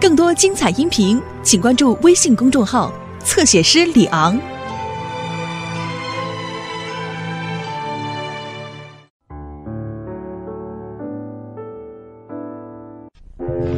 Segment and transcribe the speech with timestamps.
[0.00, 2.92] 更多精彩音频，请关注微信公众号
[3.24, 4.38] “侧写师李昂”。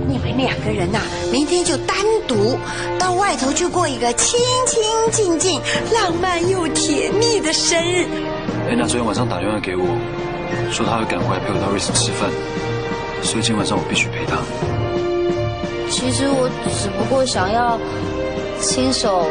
[0.06, 1.00] 你们两个人呐、
[1.32, 1.96] 明天就单
[2.28, 2.58] 独
[2.98, 4.78] 到外头去过一个清清
[5.10, 5.58] 静静、
[5.94, 8.06] 浪漫又甜蜜的生日。
[8.68, 9.86] 安娜昨天晚上打电话给我，
[10.70, 12.30] 说她要赶回来陪我到瑞士吃饭，
[13.22, 14.36] 所以今天晚上我必须陪她。
[15.90, 17.78] 其实我只不过想要
[18.60, 19.26] 亲手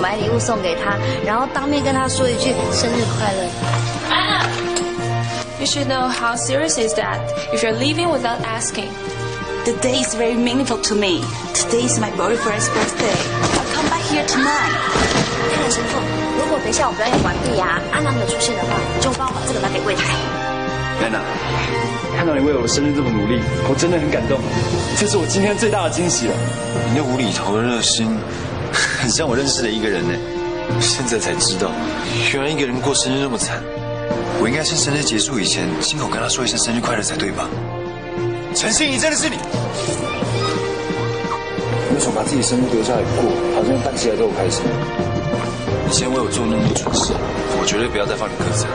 [0.00, 3.48] 买礼物送给他，然后当面跟他说一句生日快乐。
[5.58, 7.18] You should know how serious is that
[7.52, 8.90] if you're leaving without asking.
[9.64, 11.24] The day is very meaningful to me.
[11.54, 13.16] Today is my boyfriend's birthday.
[13.56, 14.76] I'll come back here tonight.
[16.36, 20.12] 如果等一下我表演完毕啊，安娜没有出现的话，就帮我把这个拿给柜台。
[21.02, 21.18] 安娜，
[22.16, 24.38] 看到你为我的生日这么努力，我真的很感动。
[24.96, 26.34] 这是我今天最大的惊喜了。
[26.88, 28.08] 你那无厘头的热心，
[28.72, 30.14] 很像我认识的一个人呢。
[30.80, 31.70] 现在才知道，
[32.32, 33.62] 原来一个人过生日那么惨。
[34.40, 37.48] 我应该趁生日结束以前，亲口跟他说一声生日快乐才对吧？
[38.54, 39.36] 陈心怡，真的是你！
[41.94, 44.64] 为什么把自己生日留下来过，好像办起来都有开心？
[45.90, 47.12] 以前为我做那么多蠢事，
[47.60, 48.66] 我绝对不要再放你鸽子。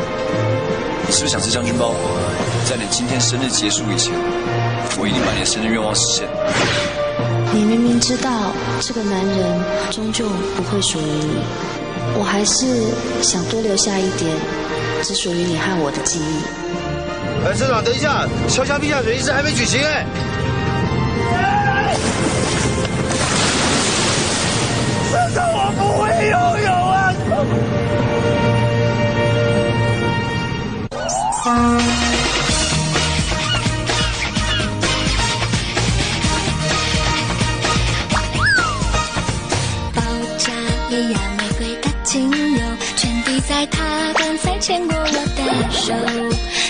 [1.07, 1.93] 你是不是想吃将军包？
[2.65, 4.13] 在你今天生日结束以前，
[4.99, 6.27] 我一定把你的生日愿望实现。
[7.51, 11.41] 你明明知道这个男人终究不会属于你，
[12.15, 12.65] 我还是
[13.23, 14.31] 想多留下一点
[15.01, 16.43] 只属于你和我的记忆。
[17.47, 20.05] 哎，社长，等一下，潇湘地下水仪式还没举行哎。
[25.09, 26.69] 社长我不会游泳
[31.45, 32.18] 啊！
[40.99, 42.59] 加利亚玫瑰的精油，
[42.97, 45.93] 全滴在他刚才牵过我的手。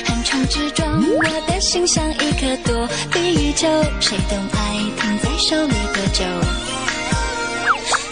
[0.06, 3.68] 横冲直撞，我的心像一颗躲避球，
[4.00, 6.24] 谁懂爱停在手里多久？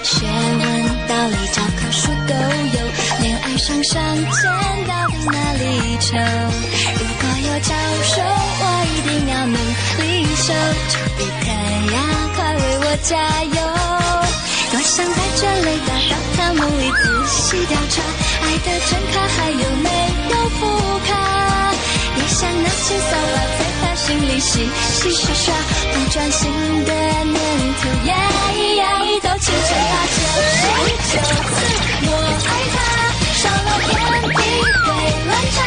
[0.04, 2.78] 学问、道理、教科书都有，
[3.22, 4.02] 恋爱上上
[4.32, 4.50] 签
[4.88, 6.18] 到底哪里求？
[6.98, 8.22] 如果有教授，
[8.60, 9.58] 我一定要努
[10.02, 10.52] 力修，
[10.90, 11.46] 丘比特
[11.94, 11.96] 呀，
[12.36, 13.58] 快为我加油！
[14.70, 18.02] 多想在这类的大汤姆里仔细调查，
[18.42, 19.90] 爱的真卡还有没
[20.30, 20.60] 有副
[21.08, 21.10] 卡？
[22.18, 25.56] 也想拿起扫把在他心里洗洗刷刷，
[25.94, 26.52] 不专心
[26.84, 27.36] 的念
[27.82, 28.12] 头呀
[28.54, 30.18] 咿呀咿都清成他九
[30.52, 30.66] 十
[31.14, 31.56] 九次，
[32.04, 32.12] 我
[32.46, 32.78] 爱他，
[33.34, 33.90] 少了天
[34.22, 34.36] 地
[34.84, 34.88] 会
[35.28, 35.58] 乱唱。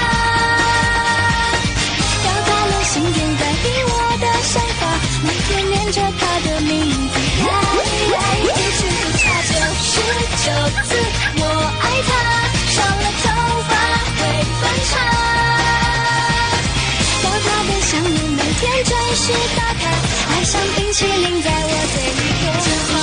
[19.31, 19.87] 天准时打卡，
[20.31, 22.53] 爱像冰淇淋在我嘴里融
[22.91, 22.99] 化。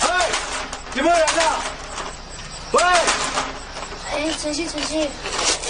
[0.00, 0.10] 哎，
[0.94, 1.30] 有没有人啊？
[2.72, 2.82] 喂，
[4.12, 5.08] 哎，晨曦，晨曦，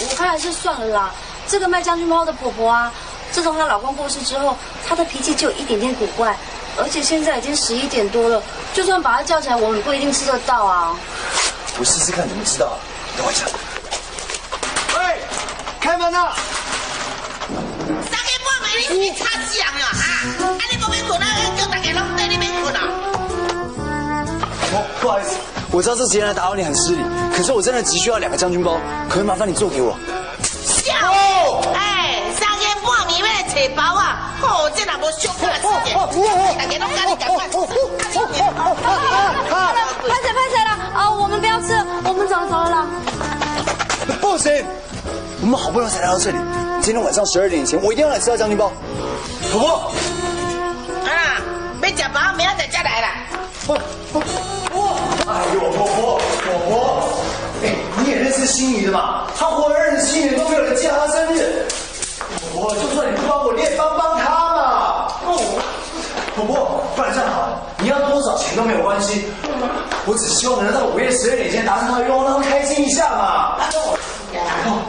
[0.09, 1.13] 我看还是算了啦。
[1.47, 2.91] 这个卖将军猫的婆婆啊，
[3.31, 6.35] 自从她老公过世之后，她的脾气就有一点点古怪，
[6.77, 8.41] 而且现在已经十一点多了，
[8.73, 10.95] 就算把他叫起来，我们不一定吃得到啊。
[11.77, 12.77] 我试试看，怎么知道？
[13.17, 13.45] 等我一下。
[14.97, 15.21] 喂，
[15.79, 16.35] 开门啊！
[18.09, 19.85] 三更半暝你是擦酱啊？
[19.91, 21.25] 啊，啊你不免困啊，
[21.57, 22.81] 叫大家拢对你免困啊？
[24.71, 25.37] 哦，不好意思，
[25.71, 27.01] 我知道这时间来打扰你很失礼，
[27.35, 28.79] 可是我真的急需要两个将军包，
[29.09, 29.97] 可可以麻烦你做给我？
[42.03, 42.87] 我们找着了。
[44.21, 44.65] 不行，
[45.41, 46.37] 我们好不容易才来到这里，
[46.81, 48.71] 今天晚上十二点以前，我一定要来吃到将军包。
[49.51, 49.91] 婆婆，
[51.05, 51.41] 啊，
[51.81, 53.07] 要吃包，明仔再来啦。
[55.27, 57.09] 哎呦，婆婆，婆婆，
[57.63, 59.27] 哎，你也认识心仪的嘛？
[59.37, 61.67] 她活了二十七年都没有人记得她生日。
[62.53, 65.07] 婆婆，就算你不帮我，你也帮帮她嘛。
[65.25, 65.37] 哦，
[66.35, 67.61] 婆婆，不然这样好了，
[67.99, 69.25] 你要多少钱都没有关系，
[70.05, 73.57] 我只希望能在午夜十二点前达成他的愿望，让他开心一下嘛。
[74.65, 74.79] 哦，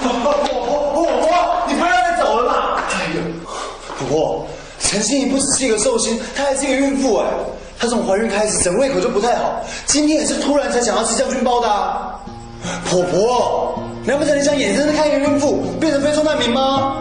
[0.00, 1.28] 婆婆，婆婆，婆婆，
[1.66, 2.80] 你不要再走了嘛。
[2.94, 3.20] 哎呦，
[3.98, 4.46] 婆婆，
[4.78, 7.26] 陈心怡不只是一个寿星，她还是一个孕妇哎。
[7.80, 12.14] 她从怀孕开始，整胃口就不太好，今天也是突然才想要吃将军包的啊。
[12.88, 13.74] 婆婆，
[14.04, 16.94] 难不成你想眼睁睁看一个孕妇变成非洲难民吗？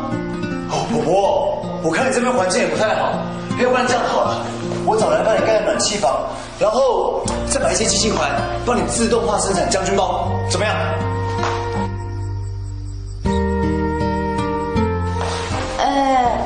[0.71, 3.13] 哦，婆婆，我看你这边环境也不太好，
[3.61, 4.43] 要不然这样好了，
[4.85, 6.21] 我找人帮你盖暖气房，
[6.59, 8.29] 然后再买一些机器环，
[8.65, 10.75] 帮你自动化生产将军包，怎么样？
[15.77, 16.41] 哎，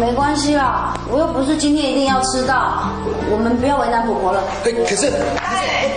[0.00, 2.90] 没关系啦，我又不是今天一定要吃到，
[3.30, 4.42] 我们不要为难婆婆了。
[4.64, 5.90] 哎，可是，哎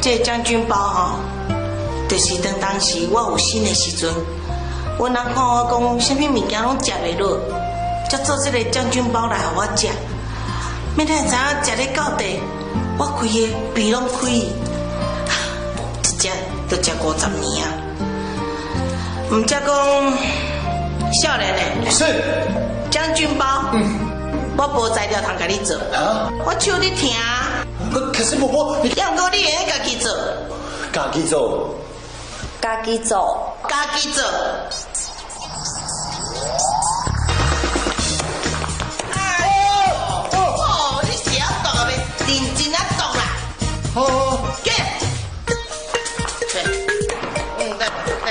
[0.00, 1.10] 这将军包吼，
[2.08, 4.10] 就是当当时我有心的时阵，
[4.98, 7.38] 我男看我讲，什么物件拢食袂落，
[8.10, 9.86] 才做这个将军包来互我食。
[10.96, 12.40] 明天知影食咧到底，
[12.98, 14.50] 我开的鼻拢开，一
[16.02, 16.28] 食
[16.68, 17.70] 都食五十年啊！
[19.30, 19.66] 唔则讲，
[21.22, 21.54] 少年
[21.84, 21.90] 的。
[21.92, 22.04] 是。
[22.90, 24.00] 将军包，嗯，
[24.58, 27.08] 我无材料通甲你做，啊，我手你疼。
[27.92, 30.12] 可可是婆婆，你要不你会家己做，
[30.92, 31.72] 家己做，
[32.60, 34.24] 家己做，家己做。
[43.92, 44.70] 好好好，给，
[46.52, 46.62] 对，
[47.58, 47.82] 嗯，对，
[48.24, 48.26] 对。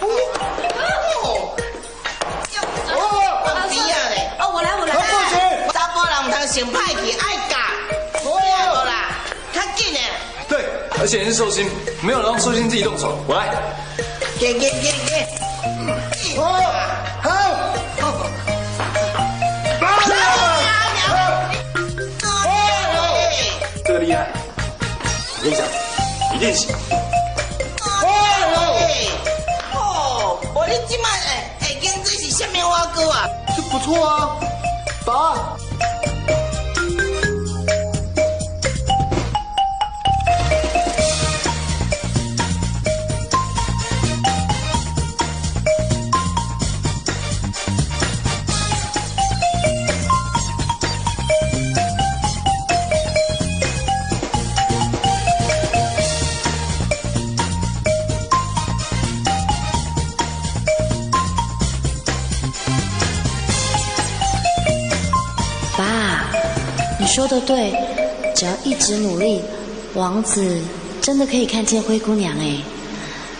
[0.00, 0.04] 哦，
[2.94, 2.96] 哦，
[3.44, 4.30] 放低啊嘞！
[4.38, 4.94] 哦，我来，我来。
[4.94, 5.36] 不行，
[5.72, 7.56] 查甫人唔通先歹去，爱教，
[8.20, 8.32] 听无
[8.84, 8.90] 啦？
[9.52, 9.98] 较紧的，
[10.48, 10.64] 对，
[11.00, 11.68] 而且你是寿星，
[12.00, 13.48] 没有人让寿星自己动手，我来。
[14.38, 15.26] 给给给给。
[16.36, 16.44] 哦，
[25.48, 25.66] 跟你讲，
[26.34, 26.74] 一定行。
[29.74, 33.26] 哦，我你即摆诶，诶经这是什么花歌啊？
[33.56, 34.36] 这不错啊，
[35.06, 35.12] 爸。
[35.14, 35.56] 爸，
[67.18, 67.72] 说的对，
[68.36, 69.40] 只要一直努力，
[69.94, 70.56] 王子
[71.02, 72.58] 真的可以看见灰姑娘哎。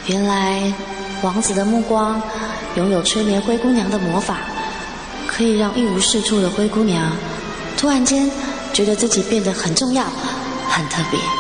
[0.09, 0.61] 原来
[1.23, 2.21] 王子的目光
[2.75, 4.41] 拥有催眠灰姑娘的魔法，
[5.29, 7.13] 可以让一无是处的灰姑娘
[7.77, 8.29] 突然间
[8.73, 10.03] 觉得自己变得很重要、
[10.69, 11.38] 很特别。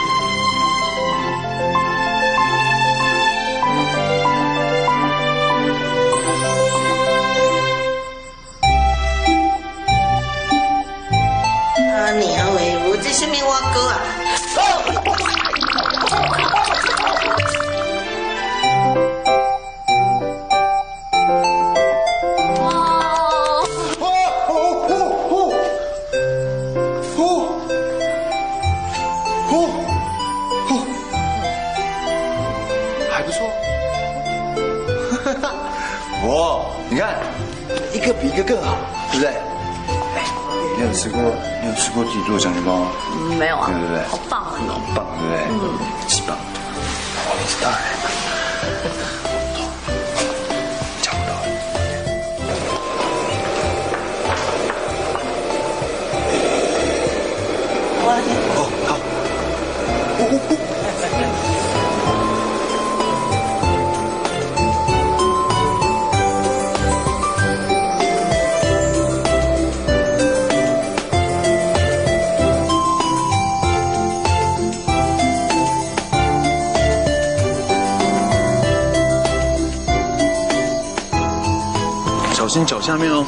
[82.32, 83.26] 小心脚下面哦，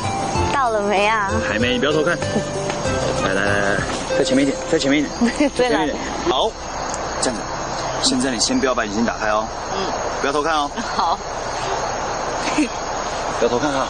[0.54, 1.30] 到了没啊？
[1.46, 2.16] 还没，你不要偷看。
[3.24, 3.76] 来来来来，
[4.16, 5.96] 再前面一点，再前面一点， 再前面一点。
[6.26, 6.50] 好，
[7.20, 7.42] 这样子。
[8.02, 11.18] 现在你先不要把眼睛打开哦，嗯，不要偷看哦，好，
[13.38, 13.86] 不要偷看啊。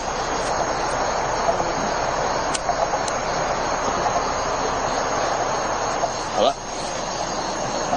[6.37, 6.54] 好了，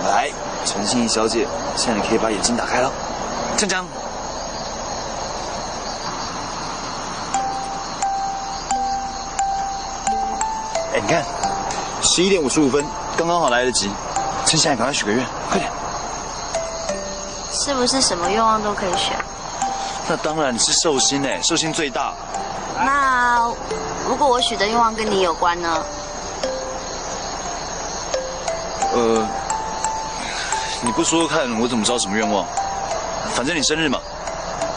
[0.07, 0.29] 来，
[0.65, 2.91] 陈心怡小姐，现在你可以把眼睛打开了。
[3.57, 3.85] 这样。
[10.93, 11.23] 哎，你看，
[12.03, 12.85] 十一点五十五分，
[13.17, 13.89] 刚刚好来得及。
[14.53, 15.67] 趁现在赶快许个愿，快点。
[17.51, 19.17] 是不是什么愿望都可以选？
[20.07, 22.13] 那当然，你是寿星哎，寿星最大。
[22.77, 23.51] 那
[24.07, 25.83] 如果我许的愿望跟你有关呢？
[28.93, 29.27] 呃，
[30.83, 32.45] 你不说说看，我怎么知道什么愿望？
[33.33, 33.97] 反正你生日嘛，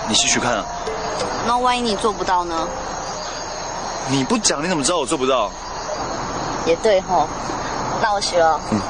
[0.09, 0.65] 你许许看啊。
[1.47, 2.67] 那万一你做不到呢？
[4.09, 5.51] 你不讲，你怎么知道我做不到？
[6.65, 7.29] 也对吼，
[8.01, 8.59] 那我许了。
[8.71, 8.81] 嗯。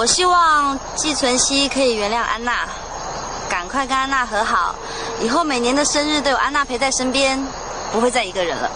[0.00, 2.66] 我希望季存希可以原谅安娜，
[3.50, 4.74] 赶快跟安娜和好，
[5.20, 7.38] 以后每年的生日都有安娜陪在身边，
[7.92, 8.70] 不会再一个人了。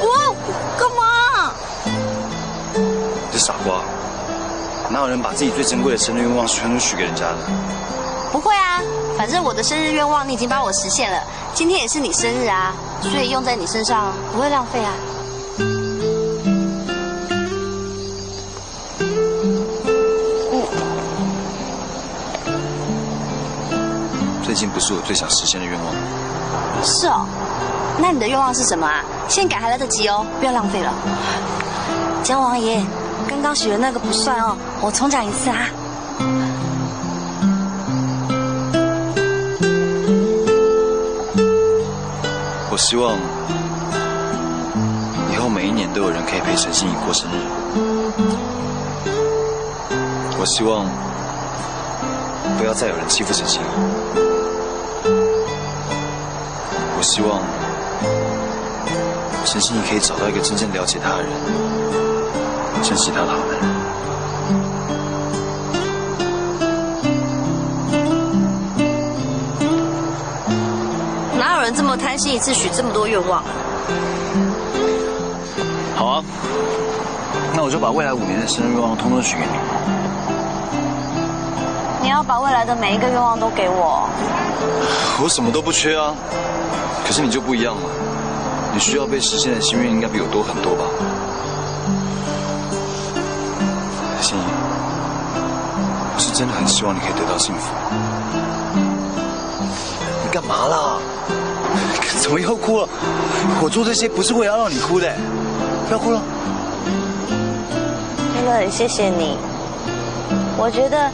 [0.00, 0.34] 哇，
[0.78, 1.52] 干嘛？
[3.30, 3.82] 这傻瓜，
[4.88, 7.36] 哪有人把自己最珍贵的生日愿望全都许给人家的？
[8.32, 8.80] 不会啊，
[9.18, 11.22] 反正我的生日愿望你已经帮我实现了，
[11.52, 12.72] 今天也是你生日啊，
[13.02, 14.94] 所以用在你身上不会浪费啊。
[24.62, 25.92] 最近不是我最想实现的愿望。
[26.84, 27.26] 是哦，
[28.00, 29.02] 那你的愿望是什么啊？
[29.26, 30.94] 现改还来得及哦，不要浪费了。
[32.22, 32.80] 姜王爷，
[33.26, 35.66] 刚刚许的那个不算哦，我重讲一次啊。
[42.70, 43.16] 我希望
[45.32, 47.34] 以后每一年都有人可以陪陈心怡过生日。
[50.38, 50.86] 我希望
[52.58, 54.31] 不要再有人欺负陈心怡。
[57.02, 57.42] 我希望
[59.44, 61.32] 陈心你可以找到一个真正了解他的人，
[62.80, 63.58] 珍惜他的好男人。
[71.36, 73.42] 哪有人这么贪心，一次许这么多愿望？
[75.96, 76.22] 好啊，
[77.52, 79.48] 那我就把未来五年的生日愿望通通许给你。
[82.00, 84.08] 你要把未来的每一个愿望都给我？
[85.20, 86.14] 我什么都不缺啊。
[87.12, 87.82] 可是你就不一样了，
[88.72, 90.84] 你需要被实现的心愿应该比我多很多吧？
[94.22, 94.42] 心怡，
[96.14, 97.70] 我是真的很希望你可以得到幸福。
[100.24, 100.96] 你干嘛啦？
[102.18, 102.88] 怎么又哭了？
[103.60, 105.14] 我做这些不是为了让你哭的，
[105.88, 106.22] 不要哭了。
[108.34, 109.36] 真的很谢谢你，
[110.56, 111.10] 我觉得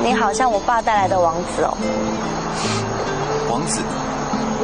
[0.00, 1.76] 你好像我爸带来的王子哦。
[3.50, 3.80] 王子。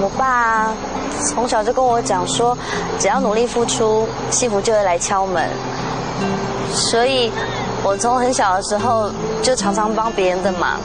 [0.01, 0.73] 我爸
[1.21, 2.57] 从小就跟我讲说，
[2.99, 5.49] 只要努力付出，幸福就会来敲门。
[6.73, 7.31] 所以，
[7.85, 9.11] 我从很小的时候
[9.43, 10.81] 就常常帮别人的忙，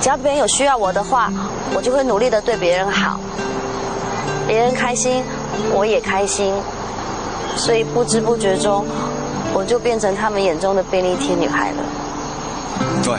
[0.00, 1.30] 只要别人有需要我的话，
[1.74, 3.20] 我就会努力的对别人好。
[4.46, 5.22] 别人开心，
[5.72, 6.52] 我也开心。
[7.56, 8.84] 所以不知不觉中，
[9.52, 11.82] 我就变成他们眼中的便利贴女孩了。
[13.02, 13.14] 对，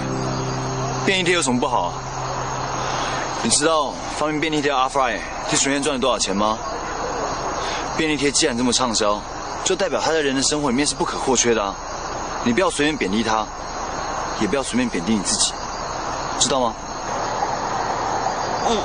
[1.05, 1.93] 便利贴有什么不好啊？
[3.41, 5.17] 你知道发明便利贴阿 Fry
[5.49, 6.57] 替水燕赚了多少钱吗？
[7.97, 9.19] 便利贴既然这么畅销，
[9.63, 11.75] 就代表他在人的生活里面是不可或缺的啊！
[12.45, 13.45] 你不要随便贬低他，
[14.39, 15.51] 也不要随便贬低你自己，
[16.39, 16.73] 知道吗？
[18.69, 18.77] 嗯。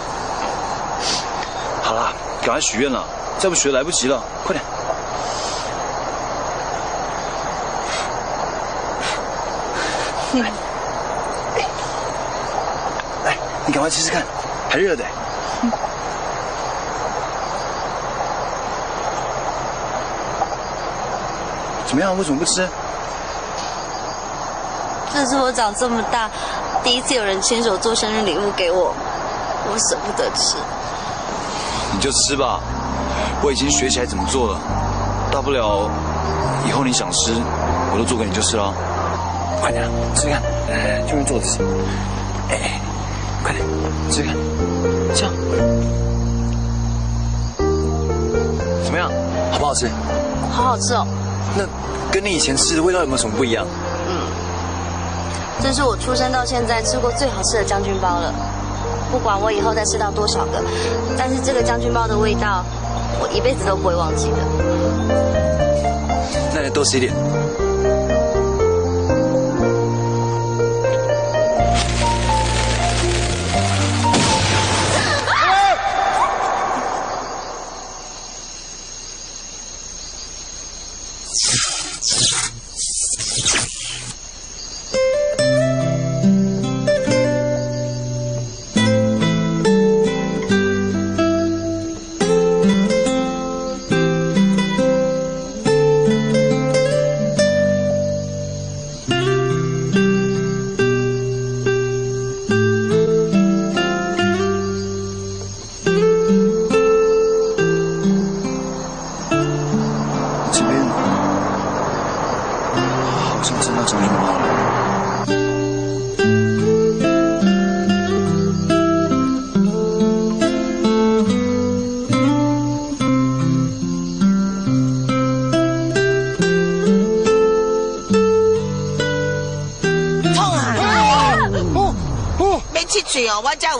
[1.82, 3.04] 好了，赶快许愿了，
[3.38, 4.64] 再不许来不及了，快点！
[10.42, 10.50] 来，
[13.24, 14.26] 来，你赶快试试看。
[14.74, 15.04] 还热的，
[21.86, 22.18] 怎么样？
[22.18, 22.68] 为什么不吃？
[25.12, 26.28] 这是我长这么大
[26.82, 28.92] 第一次有人亲手做生日礼物给我，
[29.70, 30.56] 我舍不得吃。
[31.92, 32.58] 你就吃吧，
[33.44, 34.58] 我已经学起来怎么做了，
[35.30, 35.88] 大不了
[36.66, 37.32] 以后你想吃，
[37.92, 38.74] 我都做给你就是了。
[39.60, 40.42] 快点，吃吃看，
[41.06, 41.60] 就用做的吃。
[42.50, 42.80] 哎。
[43.44, 43.62] 快点，
[44.10, 44.53] 试试看，这样
[48.84, 49.10] 怎么样？
[49.52, 49.88] 好不好吃？
[50.50, 51.06] 好好吃哦。
[51.56, 51.64] 那
[52.12, 53.66] 跟你以前吃的味道有没有什么不一样？
[54.08, 54.26] 嗯，
[55.62, 58.32] 这是我出生到现在吃过最好吃的将军包了。
[59.10, 60.62] 不管我以后再吃到多少个，
[61.16, 62.64] 但是这个将军包的味道，
[63.20, 64.38] 我一辈子都不会忘记的。
[66.52, 67.12] 那你多吃一点。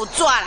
[0.07, 0.44] 赚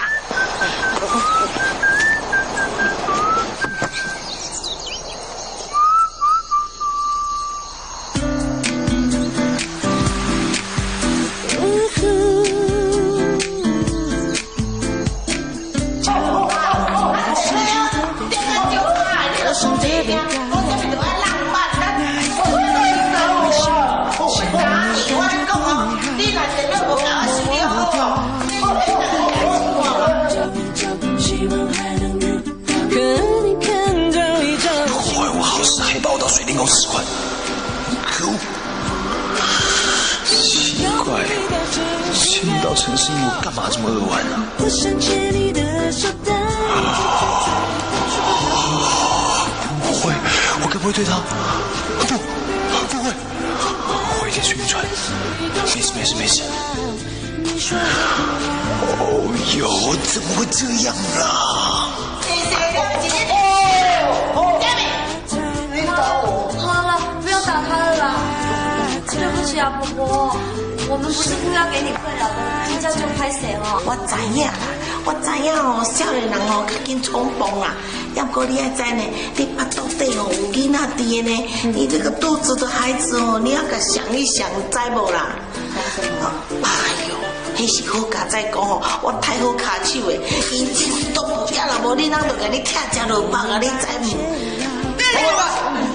[89.07, 90.19] 我太好卡手的，
[90.51, 94.05] 伊真都不要了，无你哪就给你拆食落吧啊，你知唔？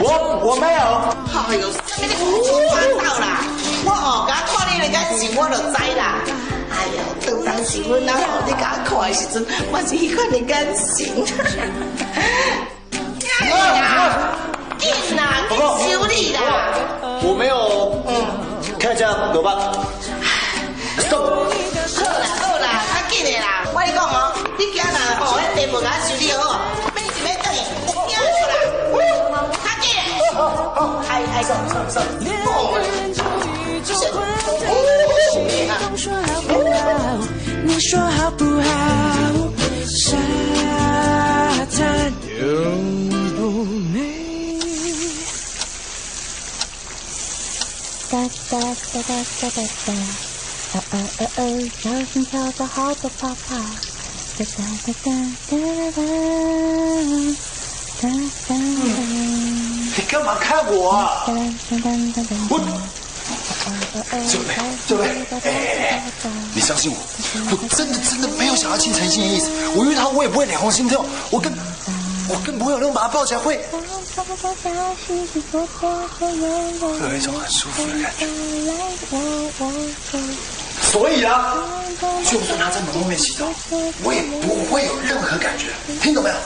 [0.00, 0.80] 我我没有。
[1.36, 3.44] 哎呦，什么你胡说八道啦！
[3.84, 6.24] 我哦，甲看你那个时我就知啦。
[6.72, 11.12] 哎呦，当当时阮啊吼，你甲我看的时阵，我是迄款的眼神。
[31.42, 31.96] 好，哎哎，上上上。
[37.64, 38.68] 你说好不好？
[39.86, 40.16] 沙
[41.66, 42.42] 滩有
[43.36, 43.40] 不
[43.92, 43.96] 美？
[48.10, 48.12] 哒
[48.50, 48.52] 哒
[48.92, 49.88] 哒哒哒哒哒，
[50.74, 51.40] 哦哦哦哦，
[51.82, 53.56] 小心跳蚤好多泡泡。
[54.38, 54.44] 哒哒
[54.86, 55.08] 哒哒
[55.50, 55.52] 哒
[55.90, 56.00] 哒
[58.00, 59.01] 哒哒哒。
[60.12, 61.24] 你干嘛看我啊？
[62.50, 62.60] 我。
[64.28, 64.54] 九妹，
[64.86, 65.08] 九妹，
[65.42, 66.04] 哎，
[66.54, 66.98] 你相信我，
[67.50, 69.48] 我真的真的没有想要亲陈心的意思。
[69.74, 71.50] 我遇他，我也不会脸红心跳，我更
[72.28, 73.80] 我更不会有那种把他抱起来会，会
[77.08, 78.26] 有一种很舒服的感觉。
[80.92, 81.56] 所以啊，
[82.30, 83.46] 就算他在门后面洗澡，
[84.04, 85.68] 我也不会有任何感觉，
[86.02, 86.36] 听懂没有？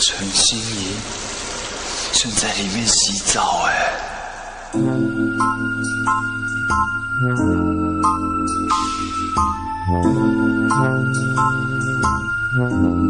[0.00, 0.96] 陈心怡
[2.12, 3.92] 正在里面洗澡，哎。
[12.54, 13.01] 我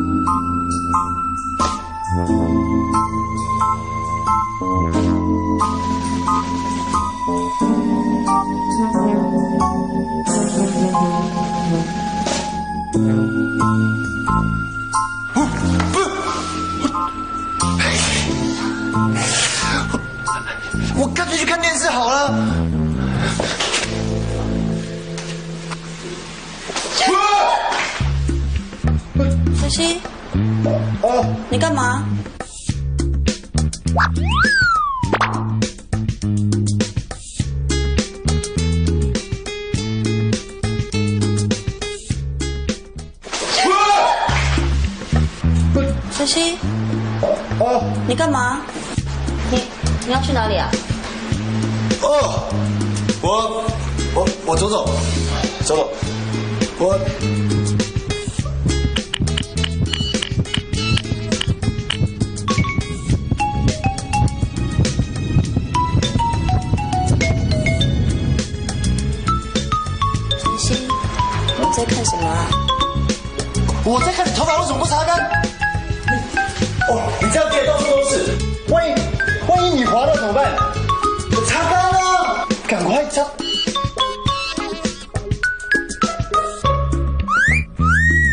[29.72, 30.00] 晨曦，
[31.00, 32.04] 哦，你干嘛？
[46.14, 46.58] 晨曦，
[47.58, 48.60] 哦，你干嘛？
[49.50, 49.62] 你
[50.06, 50.68] 你要去哪里啊？
[52.02, 52.44] 哦，
[53.22, 53.64] 我
[54.14, 54.86] 我我走走，
[55.64, 55.88] 走走，
[56.78, 57.51] 我。
[72.02, 72.50] 看什么啊？
[73.84, 75.16] 我在看你头发为什么不擦干？
[76.88, 78.36] 哦，你这样跌到处都是，
[78.72, 78.92] 万一
[79.46, 80.52] 万一你滑到怎么办？
[81.30, 83.22] 我擦干了，赶快擦。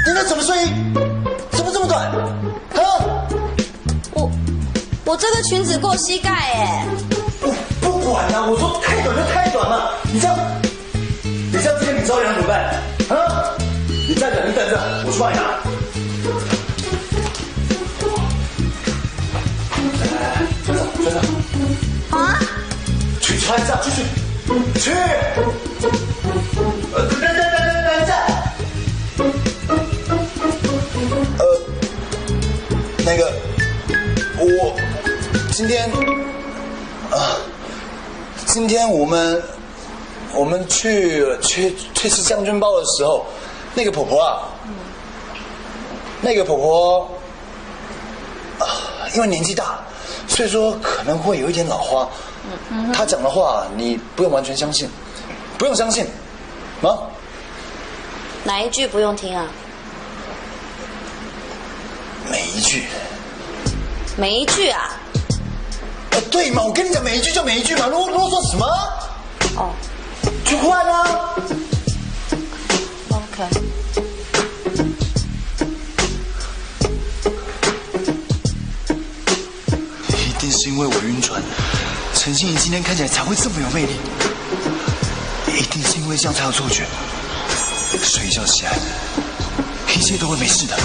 [0.03, 0.71] 你那什么睡衣？
[1.51, 2.07] 怎么这么短？
[2.07, 2.17] 啊？
[5.19, 6.87] 这个裙子过膝盖哎。
[7.41, 9.89] 我不管了，我说太短就太短嘛。
[10.11, 10.35] 你这样，
[11.23, 12.81] 你这样今天你着凉怎么办？
[14.09, 14.11] 啊？
[14.11, 15.43] 你站着，你等着，我去帮你拿。
[20.01, 21.21] 来来来，穿上，穿上。
[22.09, 22.39] 啊？
[23.21, 24.01] 去穿上，去去
[24.79, 24.89] 去。
[26.91, 28.11] 呃，等等等等等一下。
[31.37, 31.41] 呃，
[33.05, 33.31] 那个，
[34.39, 34.73] 我
[35.51, 35.87] 今天
[37.11, 37.37] 啊，
[38.47, 39.39] 今天我们
[40.33, 43.27] 我们去去去吃将军包的时候，
[43.79, 44.43] 那个婆婆啊，
[46.19, 47.09] 那个婆婆
[48.59, 48.67] 啊，
[49.15, 49.79] 因为年纪大，
[50.27, 52.05] 所以说可能会有一点老花。
[52.93, 54.89] 她讲的话你不用完全相信，
[55.57, 56.05] 不用相信，
[56.81, 57.07] 啊。
[58.43, 59.47] 哪一句不用听啊？
[62.29, 62.83] 每一句。
[64.17, 64.89] 每一句啊？
[66.11, 68.65] 呃，对嘛，我跟你讲，每一句就每一句嘛，啰啰嗦什么？
[69.55, 69.69] 哦，
[70.43, 71.33] 去换啊。
[73.09, 73.68] OK。
[80.79, 81.41] 为我晕船，
[82.15, 83.99] 陈心怡今天看起来才会这么有魅力。
[85.47, 86.85] 一定是因为这样才有错觉，
[88.01, 88.71] 睡一觉起来，
[89.93, 90.77] 一切都会没事的。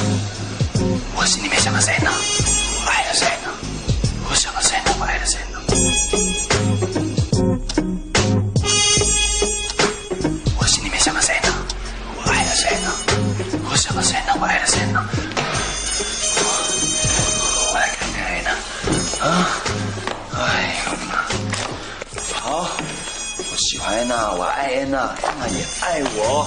[1.15, 2.11] 我心里面想的谁呢？
[2.11, 3.53] 我爱的谁呢？
[4.29, 4.91] 我想的谁呢？
[4.99, 5.61] 我爱的谁呢？
[10.59, 11.55] 我心里面想的谁呢？
[12.17, 12.91] 我爱的谁呢？
[13.71, 14.35] 我想的谁呢？
[14.41, 15.09] 我爱的谁呢？
[23.85, 26.47] 安娜，我爱安娜，安娜也爱我。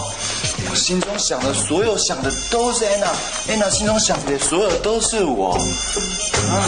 [0.70, 3.08] 我心中想的所有想的都是安娜，
[3.50, 5.54] 安娜心中想的所有都是我。
[5.54, 6.66] 啊。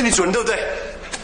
[0.00, 0.58] 是你主人对不对？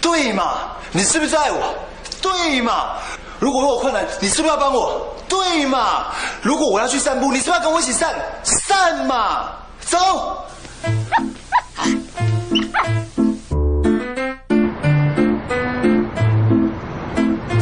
[0.02, 0.72] 对嘛？
[0.92, 1.74] 你是不是爱我？
[2.20, 2.98] 对嘛？
[3.40, 5.16] 如果我有困难，你是不是要帮我？
[5.26, 6.08] 对嘛？
[6.42, 8.14] 如果我要去散步，你是不是要跟我一起散？
[8.42, 9.48] 散嘛！
[9.80, 10.44] 走。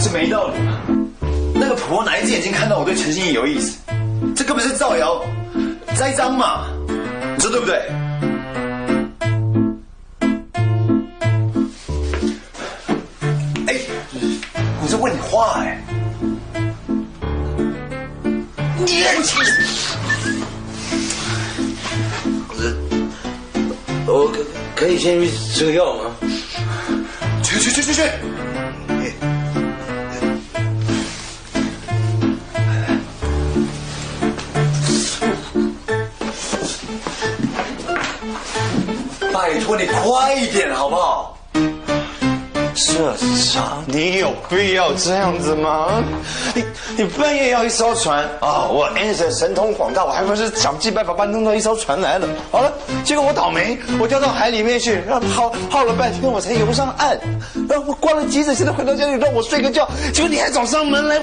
[0.02, 0.80] 这没道理嘛！
[1.54, 3.78] 那个婆婆哪一只眼睛看到我对陈心怡有意思？
[4.34, 5.22] 这根本是造谣、
[5.94, 6.66] 栽赃嘛！
[7.36, 7.88] 你说对不对？
[18.86, 19.02] 你
[24.06, 24.38] 我可
[24.76, 26.10] 可以先去吃个药吗？
[27.42, 28.02] 去去去去去！
[39.32, 41.33] 拜托你快一点好不好？
[42.94, 43.12] 社
[43.52, 45.88] 长，你有必要这样子吗？
[46.54, 46.64] 你
[46.96, 48.68] 你半夜要一艘船啊！
[48.70, 52.28] 我 a n s 神通广大，我还不是想尽办法把你弄到一艘船来了。
[52.52, 57.18] 好了，结果我倒霉，我掉到海里面去，让耗耗了半天我才游上岸。
[57.68, 61.20] 然后我关了急诊，现在回到家里让我睡个觉，结果你还找上门来。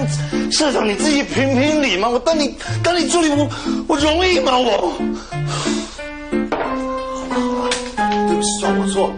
[0.52, 2.10] 社长你自己评评理嘛！
[2.10, 2.54] 我当你
[2.84, 3.48] 当你助理，我
[3.88, 4.58] 我容易吗？
[4.58, 4.92] 我
[8.41, 9.10] 算我错，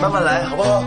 [0.00, 0.84] 慢慢来好不好？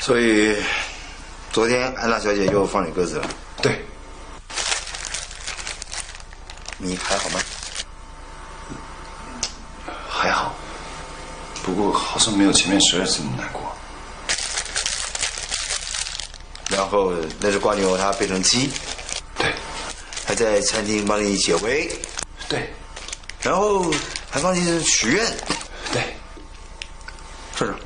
[0.00, 0.56] 所以
[1.52, 3.28] 昨天安娜小姐又放你鸽子了。
[3.60, 3.84] 对。
[6.78, 7.40] 你还好吗？
[10.08, 10.54] 还好，
[11.62, 13.65] 不过好像没有前面十二次那么难过。
[16.68, 18.70] 然后那只瓜牛它变成鸡，
[19.38, 19.52] 对，
[20.24, 21.88] 还在餐厅帮你解围，
[22.48, 22.72] 对，
[23.40, 23.90] 然后
[24.28, 25.24] 还帮你许愿，
[25.92, 26.16] 对，
[27.56, 27.78] 社长，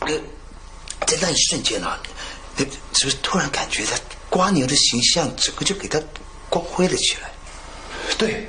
[0.00, 0.14] 呃，
[1.06, 1.98] 在那一瞬间啊，
[2.56, 3.96] 你是不是突然感觉他
[4.28, 5.98] 瓜牛的形象整个就给它
[6.50, 7.30] 光辉了起来？
[8.18, 8.46] 对，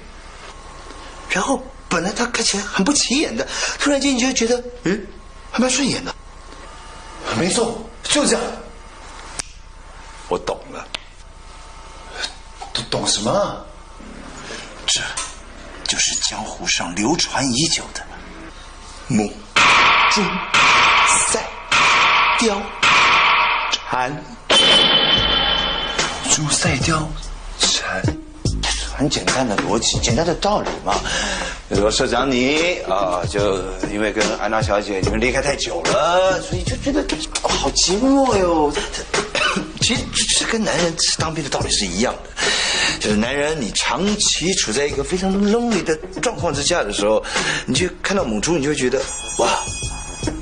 [1.30, 3.48] 然后本来它看起来很不起眼的，
[3.80, 5.08] 突然间你就觉得，嗯，
[5.52, 6.14] 还蛮顺眼的。
[7.38, 8.42] 没错，就这样。
[10.28, 10.88] 我懂了，
[12.74, 13.66] 懂懂什么？
[14.86, 15.02] 这
[15.88, 18.04] 就是江湖上流传已久的
[19.08, 19.32] 母
[20.12, 20.22] 猪
[21.08, 21.48] 赛
[22.40, 22.60] 貂
[23.72, 24.24] 蝉。
[26.32, 27.06] 猪赛貂
[27.60, 28.02] 蝉，
[28.96, 30.96] 很简单的逻辑，简单的道理嘛。
[31.70, 33.62] 比如说社长你啊，就
[33.94, 37.06] 因为跟安娜小姐你们离开太久了，所以就觉得
[37.44, 38.74] 好寂寞哟。
[39.80, 40.02] 其实
[40.40, 42.30] 这跟男人当兵的道理是一样的，
[43.00, 47.24] 就是男人你长期处在一个非常 lonely 的状况之下的时候，
[47.68, 49.00] 你就看到母猪，你就会觉得
[49.38, 49.48] 哇，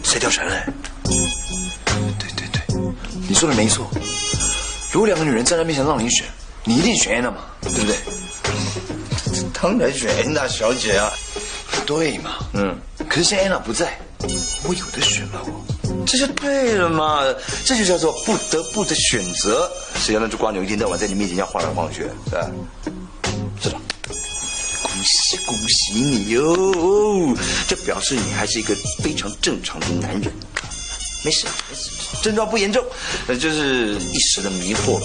[0.04, 0.66] 赛貂蝉哎。
[1.04, 2.62] 对对对，
[3.28, 3.90] 你说的没错。
[4.92, 6.26] 如果两个女人站在面前让你选，
[6.64, 7.96] 你一定选 Anna 嘛，对不对？
[9.60, 11.12] 当然选安娜小姐啊。
[11.86, 13.98] 对嘛，嗯，可是现在 Anna 不在，
[14.64, 16.06] 我有的选了我。
[16.06, 17.24] 这就对了嘛，
[17.66, 19.72] 这就叫做不得不的选择。
[19.96, 22.52] 谁让那只瓜牛一天到晚在你面前这样晃来晃去，是吧？
[23.62, 23.82] 社长，
[24.84, 27.36] 恭喜恭喜你哟！
[27.68, 30.32] 这表示你还是一个非常正常的男人。
[31.24, 31.90] 没事没事，
[32.22, 32.84] 症状不严重，
[33.28, 35.00] 呃就是一时的迷惑。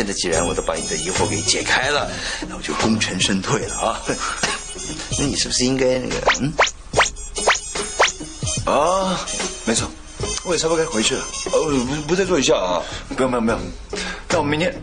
[0.00, 2.10] 现在既然我都把你的疑惑给解开了，
[2.48, 4.00] 那我就功成身退了啊。
[5.18, 6.50] 那你是不是应该那个嗯？
[8.64, 9.20] 啊，
[9.66, 9.86] 没错，
[10.42, 11.20] 我也差不多该回去了。
[11.52, 12.80] 哦，不不再坐一下啊？
[13.14, 13.60] 不用不用不用，
[14.30, 14.74] 那我们明天，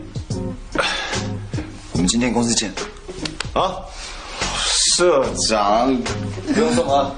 [1.94, 2.72] 我们今天公司见。
[3.54, 3.74] 啊，
[4.94, 6.00] 社长，
[6.54, 7.10] 不用送啊。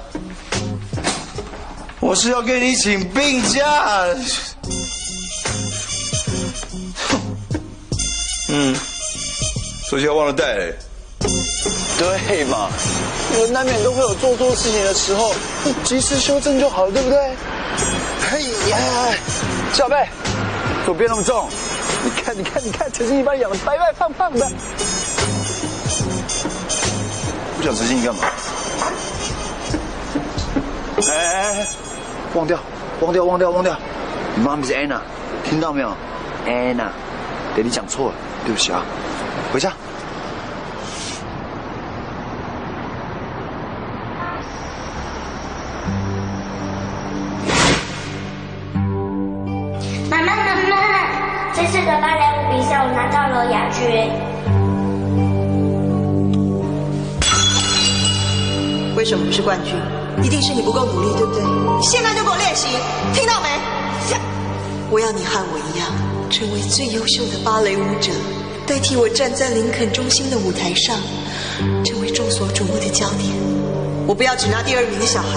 [2.00, 4.06] 我是要跟你请病假。
[8.52, 8.74] 嗯，
[9.88, 10.74] 手机还忘了带嘞。
[11.98, 12.68] 对嘛，
[13.36, 15.32] 人难免都会有做错事情的时候，
[15.64, 17.18] 你及时修正就好了，对不对？
[18.30, 18.78] 哎呀，
[19.72, 20.08] 小贝，
[20.86, 21.48] 手别那么重，
[22.02, 24.50] 你看，你看，你看，陈信一把你养的白白胖胖的。
[27.56, 28.22] 不想陈信你干嘛？
[31.08, 31.68] 哎哎哎，
[32.34, 32.58] 忘掉，
[33.00, 33.78] 忘掉，忘掉，忘掉！
[34.34, 34.98] 你妈咪是 Anna，
[35.48, 35.94] 听到没有
[36.46, 36.88] ？Anna，
[37.54, 38.83] 给你讲错了，对不起啊，
[39.53, 39.72] 回家。
[50.11, 50.74] 妈妈，妈妈，
[51.55, 54.11] 这次的芭蕾舞比赛我拿到了亚军。
[58.96, 59.74] 为什么不是冠军？
[60.22, 61.42] 一定是你不够努力，对不对？
[61.81, 62.66] 现在就给我练习，
[63.14, 63.48] 听到没？
[64.90, 65.87] 我要你和我一样，
[66.30, 68.12] 成为最优秀的芭蕾舞者，
[68.64, 70.96] 代替我站在林肯中心的舞台上，
[71.84, 73.28] 成为众所瞩目的焦点。
[74.06, 75.28] 我不要只拿第二名的小孩，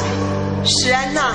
[0.64, 1.34] 史安娜。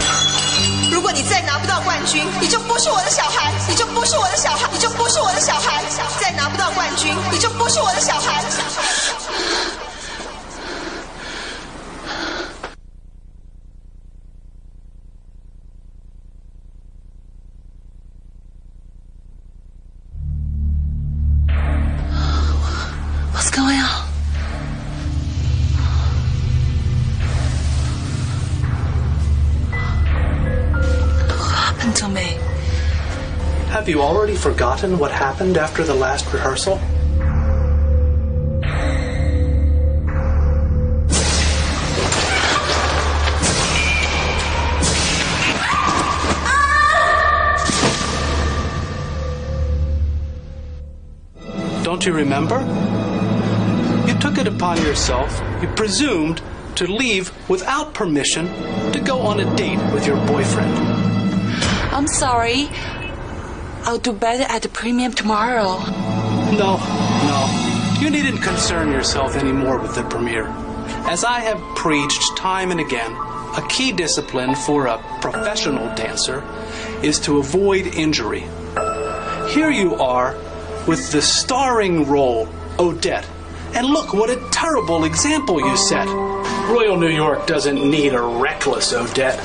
[0.92, 5.82] 如果你再拿不到冠军，你就不是我的小孩，你就不是我的小孩，你就不是我的小孩。
[6.20, 8.44] 再拿不到冠军，你就不是我的小孩。
[34.38, 36.80] Forgotten what happened after the last rehearsal?
[51.82, 52.60] Don't you remember?
[54.06, 56.40] You took it upon yourself, you presumed
[56.76, 58.46] to leave without permission
[58.92, 60.72] to go on a date with your boyfriend.
[61.92, 62.68] I'm sorry.
[63.88, 65.78] I'll do better at the premium tomorrow.
[66.58, 67.96] No, no.
[68.02, 70.44] You needn't concern yourself anymore with the premiere.
[71.08, 73.12] As I have preached time and again,
[73.56, 76.44] a key discipline for a professional dancer
[77.02, 78.44] is to avoid injury.
[79.54, 80.36] Here you are
[80.86, 82.46] with the starring role,
[82.78, 83.26] Odette.
[83.72, 86.06] And look what a terrible example you set.
[86.68, 89.38] Royal New York doesn't need a reckless Odette.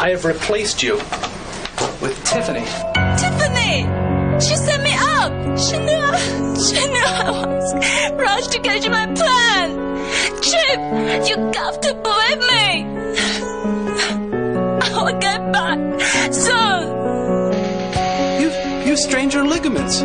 [0.00, 0.96] I have replaced you
[2.00, 2.64] with Tiffany.
[2.64, 2.89] Tiffany!
[4.40, 5.32] She set me up!
[5.58, 6.18] She knew I,
[6.56, 7.74] she knew I was
[8.14, 9.68] rushed to catch my plan!
[10.40, 12.86] Chip, you got to believe me!
[14.82, 15.78] I will get back
[16.32, 16.88] soon!
[18.40, 18.50] You,
[18.90, 20.00] you strained your ligaments.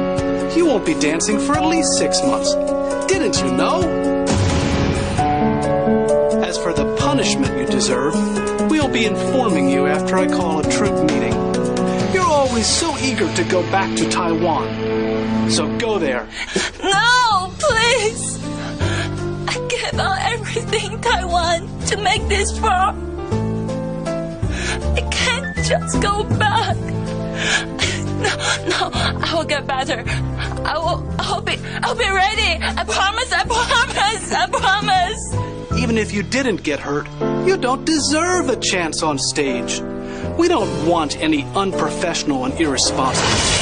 [0.58, 2.54] You won't be dancing for at least six months.
[3.08, 3.84] Didn't you know?
[6.43, 8.13] As for the punishment you deserve,
[8.69, 11.35] we'll be informing you after I call a troop meeting.
[12.56, 15.52] You're so eager to go back to Taiwan.
[15.52, 16.26] So go there.
[16.82, 18.39] No, please.
[19.46, 22.96] I gave up everything Taiwan to make this far.
[24.96, 26.78] I can't just go back.
[28.24, 28.32] No,
[28.70, 30.06] no, I will get better.
[30.08, 32.63] I will, I'll be, I'll be ready.
[32.63, 35.78] I promise, I promise, I promise.
[35.78, 37.06] Even if you didn't get hurt,
[37.46, 39.82] you don't deserve a chance on stage.
[40.38, 43.55] We don't want any unprofessional and irresponsible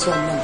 [0.00, 0.40] 做梦。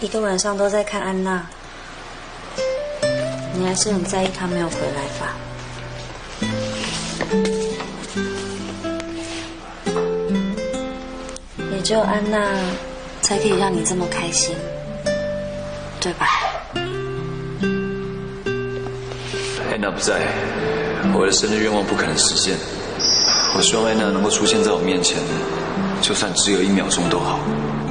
[0.00, 1.46] 一个晚上都在看安娜，
[3.54, 5.41] 你还是很在意她没有回来吧？
[11.82, 12.38] 也只有安娜
[13.22, 14.54] 才可以让你这么开心，
[16.00, 16.28] 对吧？
[19.68, 20.20] 安娜不在，
[21.12, 22.54] 我的生日愿望不可能实现。
[23.56, 25.18] 我希望安娜能够出现在我面前，
[26.00, 27.40] 就算只有一秒钟都好。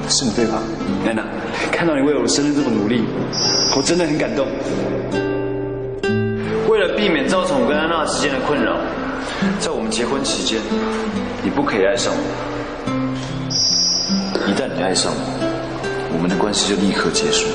[0.07, 0.63] 是你对吧？
[1.05, 1.21] 安娜，
[1.69, 3.03] 看到你为我的生日这么努力，
[3.75, 4.47] 我真的很感动。
[6.69, 8.77] 为了避免造成我跟安娜之间的困扰，
[9.59, 10.61] 在我们结婚期间，
[11.43, 12.50] 你不可以爱上我。
[14.81, 17.45] 你爱上我，我们的关系就立刻结束。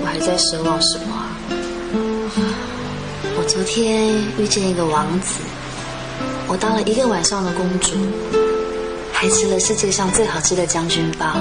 [0.00, 1.12] 我还在奢望什么？
[3.36, 5.42] 我昨天遇见一个王子，
[6.48, 7.90] 我当了一个晚上的公主，
[9.12, 11.34] 还吃了世界上最好吃的将军包，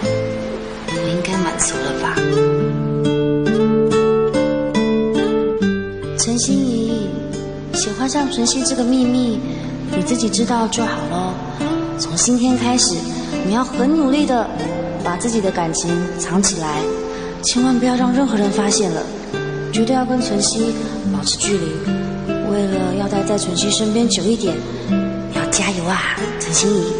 [0.00, 2.16] 我应该满足了吧？
[6.18, 7.06] 陈心怡，
[7.74, 9.38] 喜欢上纯熙这个秘密，
[9.96, 11.32] 你自己知道就好喽。
[11.98, 12.94] 从今天开始，
[13.46, 14.46] 你要很努力的
[15.02, 16.82] 把自己的感情藏起来，
[17.42, 19.02] 千万不要让任何人发现了，
[19.72, 20.74] 绝对要跟纯熙
[21.10, 21.64] 保持距离。
[22.50, 24.54] 为了要待在纯熙身边久一点，
[24.88, 26.92] 你要加油啊，陈心怡！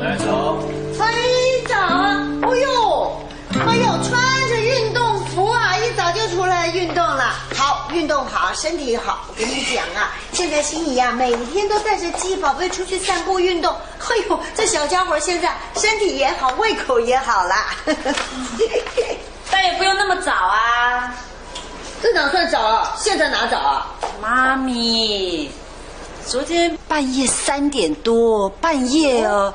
[0.00, 0.58] 来走。
[0.96, 1.12] 班
[1.68, 3.12] 长，哎呦，
[3.58, 7.24] 哎呦，穿着运动服啊，一早就出来运动了。
[7.56, 9.15] 好，运动好，身体好。
[9.36, 13.70] 我跟你讲啊，现在心怡啊，每天都带着鸡宝贝出去散步运动。
[13.98, 17.66] 哎呦，这小家伙现在身体也好，胃口也好啦。
[19.50, 21.14] 但也不用那么早啊。
[22.00, 22.94] 这哪算早啊？
[22.98, 23.86] 现在哪早啊？
[24.22, 25.50] 妈咪，
[26.26, 29.52] 昨天半夜三点多，半夜哦。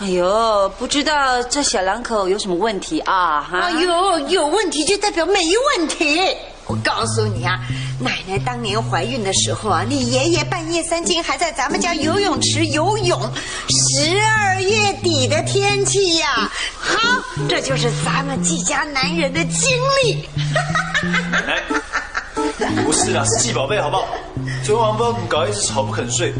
[0.00, 3.40] 哎呦，不知道这小两口有什么问题啊？
[3.40, 3.60] 哈！
[3.60, 5.40] 哎呦，有问题就代表没
[5.76, 6.20] 问题。
[6.66, 7.58] 我告诉你啊，
[8.00, 13.20] 奶奶当年怀孕的时候啊，你爷爷半夜三更还在咱们家游泳池游泳。
[13.68, 20.26] 十二月底的天气呀，好，这就是咱们季家男人的经历。
[21.30, 21.62] 奶奶，
[22.84, 24.06] 不是啦，是季宝贝，好不好？
[24.64, 26.32] 昨天晚上不知道怎么搞，一直吵不肯睡。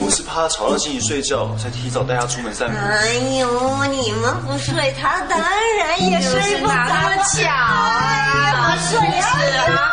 [0.00, 2.76] 我是怕他吵到心怡睡觉，才提早带她出门散步。
[2.76, 6.72] 哎呦，你们不睡，她当然也睡不着。
[6.72, 8.76] 哪那么巧啊？
[8.88, 9.26] 睡啊，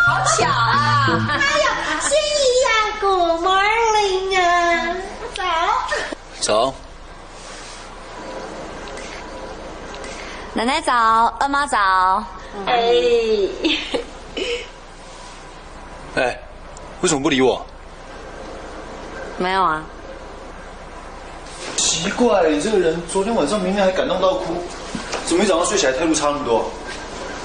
[0.06, 1.28] 好巧啊！
[1.30, 1.68] 哎呀，
[2.01, 2.70] 心怡呀
[3.01, 4.95] ，Good morning 啊，
[5.36, 5.43] 早。
[6.39, 6.74] 早。
[10.53, 12.24] 奶奶早，二妈早。
[12.68, 12.74] 哎，
[16.16, 16.39] 哎，
[17.01, 17.66] 为什么不理我？
[19.38, 19.84] 没有啊。
[21.78, 24.63] 奇怪，你这个人昨天晚上明明还感动到哭，
[25.26, 26.70] 怎么一早上睡起来态度差那么多？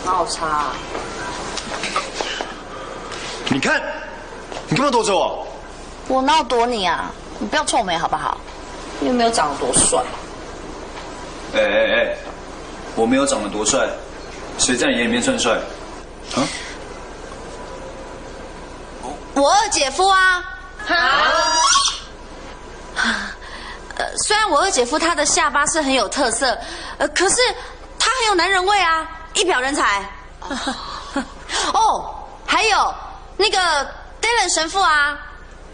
[0.05, 0.73] 哪有差、啊？
[3.49, 3.83] 你看，
[4.69, 5.47] 你干嘛躲着我？
[6.09, 7.11] 我哪有躲你啊？
[7.39, 8.39] 你不要臭美好不好？
[8.99, 10.03] 你有没有长得多帅？
[11.55, 12.17] 哎哎哎，
[12.95, 13.89] 我没有长得多帅，
[14.59, 15.53] 谁在你眼里面算帅？
[16.37, 16.47] 啊？
[19.35, 20.45] 我二姐夫啊。
[24.19, 26.59] 虽然我二姐夫他的下巴是很有特色，
[26.99, 27.37] 呃，可是
[27.99, 30.05] 他很有男人味啊，一表人才。
[31.73, 32.95] 哦，还有
[33.37, 33.59] 那个
[34.21, 35.19] Dylan 神父啊，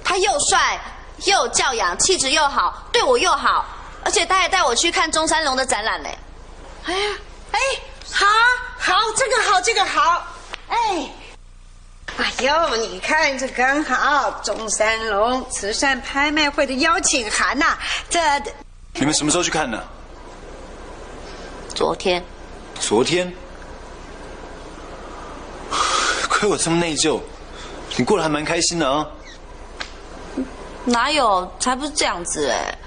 [0.05, 0.81] 他又帅
[1.25, 3.65] 又教养，气质又好，对我又好，
[4.05, 6.19] 而且他还带我去看中山龙的展览嘞。
[6.85, 7.11] 哎呀，
[7.53, 7.61] 哎，
[8.13, 8.27] 好，
[8.79, 10.23] 好，这个好，这个好，
[10.69, 11.11] 哎。
[12.17, 17.77] 哎呦，你看这刚好中山龙慈善拍卖会的邀请函呐、
[18.09, 18.21] 这
[18.95, 19.87] 你们什么时候去看的？
[21.75, 22.25] 昨天。
[22.81, 23.33] 昨天。
[26.29, 27.21] 亏我这么内疚，
[27.97, 29.07] 你过得还蛮开心的啊。
[30.85, 31.51] 哪有？
[31.59, 32.79] 才不是这样子哎！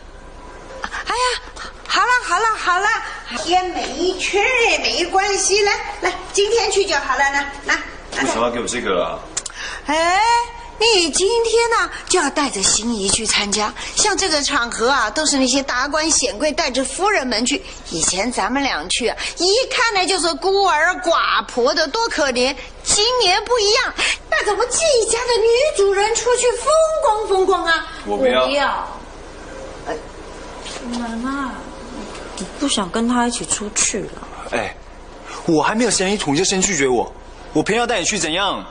[0.81, 1.41] 哎呀，
[1.87, 2.87] 好了好了好了，
[3.43, 4.39] 天没去
[4.81, 7.79] 没关系，来来，今天去就好了来，来。
[8.17, 9.19] 为什么要给我这个啊？
[9.85, 10.19] 哎，
[10.79, 17.61] 你今天呢、就要带着心仪去参加，像这个场合啊，都是那些达官显贵带着夫人们去。
[17.91, 22.55] 以前咱们俩去啊，一看呢就是孤儿寡婆的，多可怜。
[22.83, 23.93] 今年不一样，
[24.29, 24.79] 那怎么季
[25.09, 25.47] 家的女
[25.77, 26.65] 主人出去风
[27.03, 27.87] 光风光啊？
[28.05, 28.47] 我不要。
[28.47, 28.99] 不要。
[30.91, 31.49] 奶奶，
[32.37, 34.27] 我不想跟他一起出去了。
[34.51, 34.75] 哎，
[35.45, 37.11] 我还没有嫌你土，你就先拒绝我，
[37.53, 38.63] 我偏要带你去，怎样？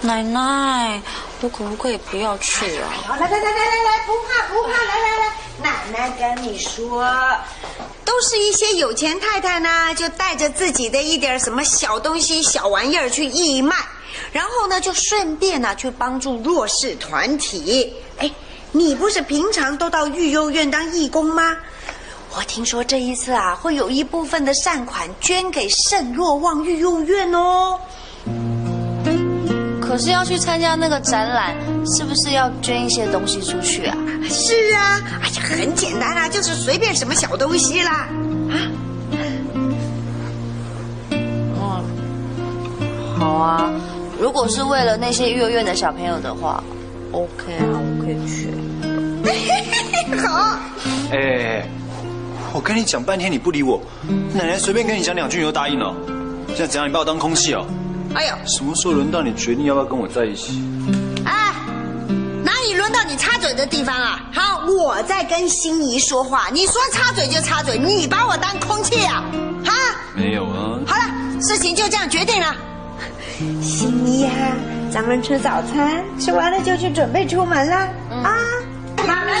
[0.00, 1.02] 奶奶，
[1.40, 2.88] 我可不可以不要去啊？
[3.06, 7.04] 好，来来来来来来，不怕不怕，来来来，奶奶跟你说，
[8.04, 13.76] 都是一些有钱太太呢，就带着自己的一点什么小东西、小玩意儿去义卖，
[14.32, 17.92] 然后呢，就顺便呢去帮助弱势团体。
[18.18, 18.30] 哎，
[18.72, 21.56] 你不是平常都到育幼院当义工吗？
[22.36, 27.78] 我听说这一次啊，会有一部分的善款捐给圣若望育幼院哦。
[29.80, 31.56] 可是要去参加那个展览，
[31.86, 33.96] 是不是要捐一些东西出去啊？
[34.28, 38.08] 是啊，哎呀，很简单啊，就是随便什么小东西啦。
[38.50, 38.68] 啊，
[39.12, 39.74] 嗯，
[43.18, 43.72] 好啊。
[44.20, 46.62] 如果是为了那些幼儿园的小朋友的话
[47.12, 48.52] ，OK 啊，我可以去。
[50.20, 50.58] 好。
[51.12, 51.66] 哎，
[52.52, 53.80] 我跟你讲半天你不理我，
[54.34, 55.94] 奶奶随便跟你讲两句你就答应了，
[56.48, 56.88] 现在怎样？
[56.88, 57.66] 你把我当空气哦？
[58.14, 60.62] 哎呀，什么时候轮到你决定要不要跟我在一起？
[61.24, 61.52] 哎，
[62.42, 64.20] 哪里轮到你插嘴的地方啊？
[64.32, 69.22] 好，我在跟心仪说话，你说插嘴就插嘴，你把我当空气啊？
[69.64, 69.72] 哈？
[70.16, 70.80] 没有啊。
[70.86, 72.56] 好了，事情就这样决定了。
[73.62, 74.32] 心仪啊、
[74.90, 77.76] 咱们吃早餐，吃完了就去准备出门了、
[78.24, 78.34] 啊。
[79.08, 79.32] 妈咪，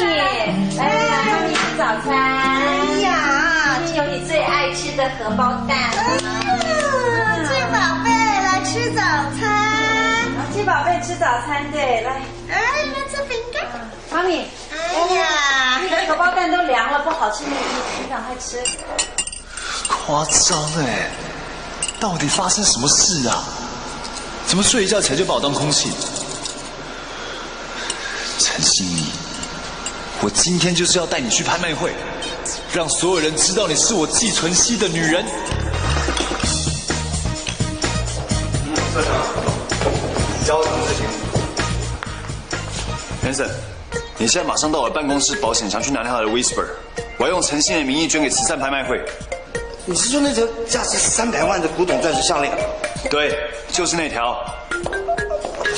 [0.78, 2.08] 来来，妈咪吃早餐。
[2.16, 5.76] 哎呀，这有你最爱吃的荷包蛋。
[5.92, 6.24] 嗯
[7.46, 9.02] 鸡宝贝来吃早
[9.38, 9.44] 餐。
[10.54, 12.22] 鸡宝贝吃早餐，对，来。
[12.48, 13.62] 哎，来吃饼干。
[14.10, 18.56] 妈咪，哎呀，你的荷包蛋都凉了，不好吃，你你赶快吃。
[19.86, 21.10] 夸张哎！
[22.00, 23.44] 到底发生什么事啊？
[24.46, 25.92] 怎么睡一觉起来就把我当空气？
[28.38, 29.12] 陈心怡，
[30.20, 31.92] 我今天就是要带你去拍卖会，
[32.72, 35.24] 让所有人知道你是我季纯熙的女人。
[38.92, 39.12] 社长，
[40.44, 41.06] 交什么事情
[43.24, 43.50] ？Vincent，
[44.18, 46.66] 你现在马上到我的办公室保险箱去拿他的 Whisper，
[47.16, 49.00] 我要用诚信的名义捐给慈善拍卖会。
[49.86, 52.52] 你是说那条价值三百万的古董钻石项链？
[53.08, 53.38] 对，
[53.70, 54.36] 就是那条。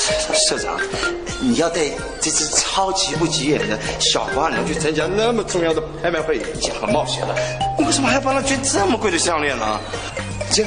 [0.01, 0.80] 社长，
[1.40, 1.80] 你要带
[2.20, 7.34] 这只超级不起眼的小花鸟去参加那么重要的拍卖会，已经很冒险了。
[7.78, 9.78] 你为什么还要帮她捐这么贵的项链呢？
[10.51, 10.64] 这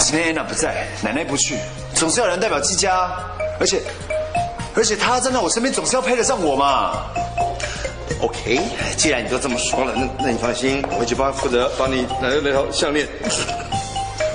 [0.00, 1.56] 今天安娜不在，奶奶不去，
[1.94, 3.10] 总是要人代表季家，
[3.60, 3.82] 而且
[4.74, 7.04] 而且他站在我身边，总是要配得上我嘛。
[8.20, 8.60] OK，
[8.96, 13.06] 既然你都这么说了，那那你放心，我去帮负责帮你拿那条项链。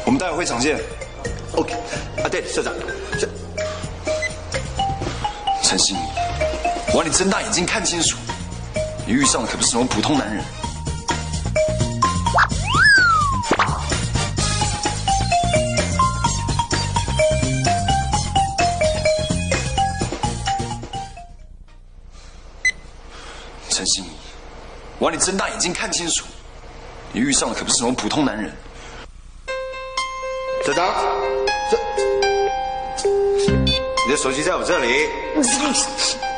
[0.05, 0.79] 我们待会会场见。
[1.55, 1.73] OK，
[2.23, 2.73] 啊对，社长，
[3.19, 3.27] 这
[5.63, 5.99] 陈心怡，
[6.93, 8.17] 我要你睁大眼睛看清楚，
[9.07, 10.43] 你遇上的可不是什么普通男人。
[23.69, 24.09] 陈心怡，
[24.99, 26.25] 我要你睁大眼睛看清楚，
[27.11, 28.53] 你遇上的可不是什么普通男人。
[30.67, 30.93] 小张，
[31.71, 31.77] 这
[34.05, 35.09] 你的手机在我这里。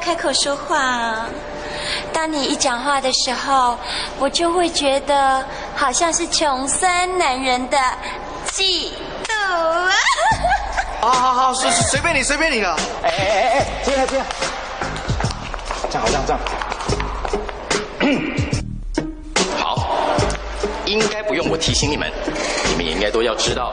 [0.00, 1.26] 开口说话啊！
[2.12, 3.78] 当你一讲话的时候，
[4.18, 5.44] 我就会觉得
[5.76, 7.78] 好像是穷酸男人的
[8.50, 8.88] 嫉
[9.24, 9.92] 妒啊！
[11.00, 12.76] 好好好，随随便你，随便你了。
[13.02, 14.24] 哎哎哎哎，接下接下，
[15.90, 16.40] 这样好，这样这样。
[19.58, 19.86] 好，
[20.86, 22.10] 应该不用我提醒你们，
[22.70, 23.72] 你们也应该都要知道，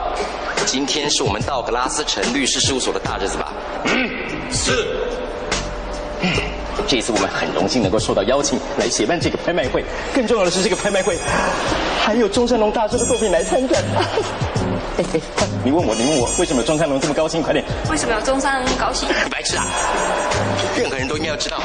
[0.66, 3.52] 今天是我们道格拉斯城律师事务所的大日子吧？
[3.84, 4.10] 嗯，
[4.52, 5.17] 是。
[6.86, 11.18] 这一次我们很荣幸能够受到邀请来协办这个拍卖会，更重要的是这个拍卖会
[12.04, 13.82] 还有中山龙大师的作品来参展。
[15.64, 17.42] 你问我，你问我，为什么中山龙这么高兴？
[17.42, 17.64] 快点！
[17.90, 19.08] 为什么有中山龙那么高兴？
[19.08, 19.66] 你 白痴啊！
[20.76, 21.58] 任何人都应该要知道，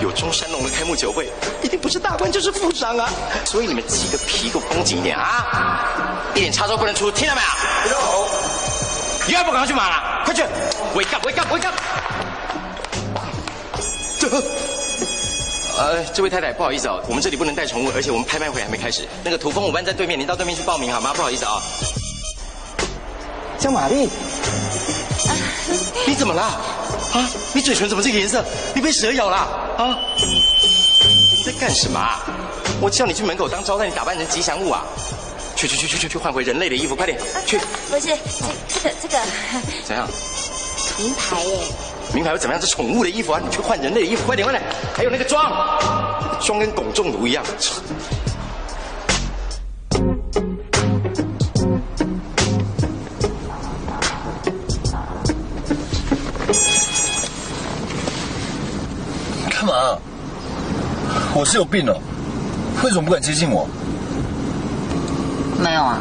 [0.00, 1.28] 有中山龙的开幕酒会，
[1.62, 3.08] 一定不是大官就是富商啊！
[3.44, 5.84] 所以你们几个皮给我绷紧一点啊！
[6.34, 7.40] 一点差错不能出，听到没
[7.90, 7.96] 有？
[7.96, 8.28] 有。
[9.26, 10.42] 你要不赶快去忙了，快去
[10.94, 11.74] ！Wake up, wake up, wake up！
[14.20, 14.28] 这。
[15.78, 19.08] 呃，这位太太，不好意思啊、我们这里不能带宠物，而且我们拍卖会还没开始。
[19.24, 21.14] 那个土风舞班在对面，您到对面去报名好吗？
[21.14, 21.62] 不好意思啊、
[23.58, 24.06] 江玛丽，
[26.06, 26.42] 你怎么了？
[26.42, 28.44] 啊，你嘴唇怎么这个颜色？
[28.74, 29.36] 你被蛇咬了
[29.78, 29.98] 啊？
[30.18, 32.20] 你在干什么啊？
[32.82, 34.84] 我叫你去门口当招待，你打扮成吉祥物啊？
[35.56, 37.58] 去去去去去去换回人类的衣服，快点去！
[37.88, 38.18] 不是这
[38.68, 39.18] 这个这个
[39.86, 40.06] 怎样？
[40.98, 41.58] 名牌耶，
[42.12, 42.60] 名牌会怎么样？
[42.60, 43.40] 是宠物的衣服啊！
[43.42, 44.62] 你去换人类的衣服，快点快点！
[44.94, 45.52] 还有那个妆，
[46.40, 47.44] 妆跟汞中毒一样。
[59.50, 59.98] 干嘛？
[61.34, 61.96] 我是有病哦！
[62.82, 63.68] 为什么不敢接近我？
[65.62, 65.98] 没有啊，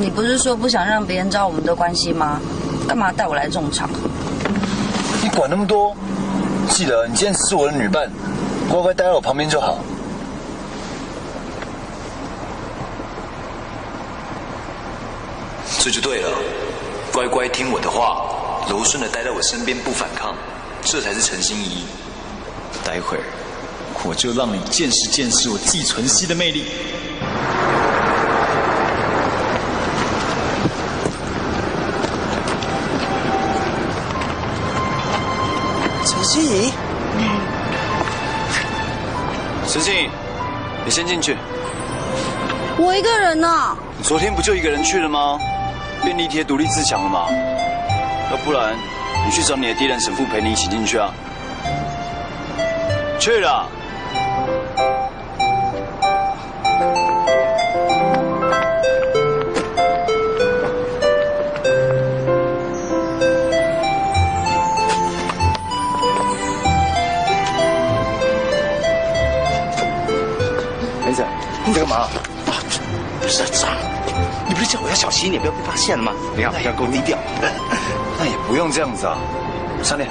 [0.00, 2.40] 你不是说不想让别人知道我们的关系吗？
[2.88, 4.08] 干嘛带我来这种场合？
[5.36, 5.96] 管那么多？
[6.68, 8.10] 记得你今天是我的女伴，
[8.68, 9.78] 乖乖待在我旁边就好。
[15.78, 16.28] 这就对了，
[17.12, 20.34] 乖乖听我的话，柔顺的待在我身边不反抗，
[20.82, 21.84] 这才是诚心意。
[22.84, 23.22] 待会儿
[24.04, 26.66] 我就让你见识见识我季纯熙的魅力。
[36.40, 36.72] 陈心怡，
[39.68, 40.10] 陈心怡，
[40.86, 41.36] 你先进去。
[42.78, 43.76] 我一个人呢。
[43.98, 45.38] 你昨天不就一个人去了吗？
[46.02, 47.26] 便利贴独立自强了吗？
[48.30, 48.74] 要不然
[49.26, 51.12] 你去找你的敌人神父陪你一起进去啊。
[53.18, 53.68] 去了。
[71.70, 71.96] 你在干嘛？
[72.50, 72.58] 啊，
[73.28, 73.70] 社长，
[74.48, 76.12] 你不是叫我要小心一点，不要被发现了吗？
[76.34, 77.16] 你看，要够低调。
[78.18, 79.16] 那也不用这样子啊，
[79.80, 80.10] 上脸。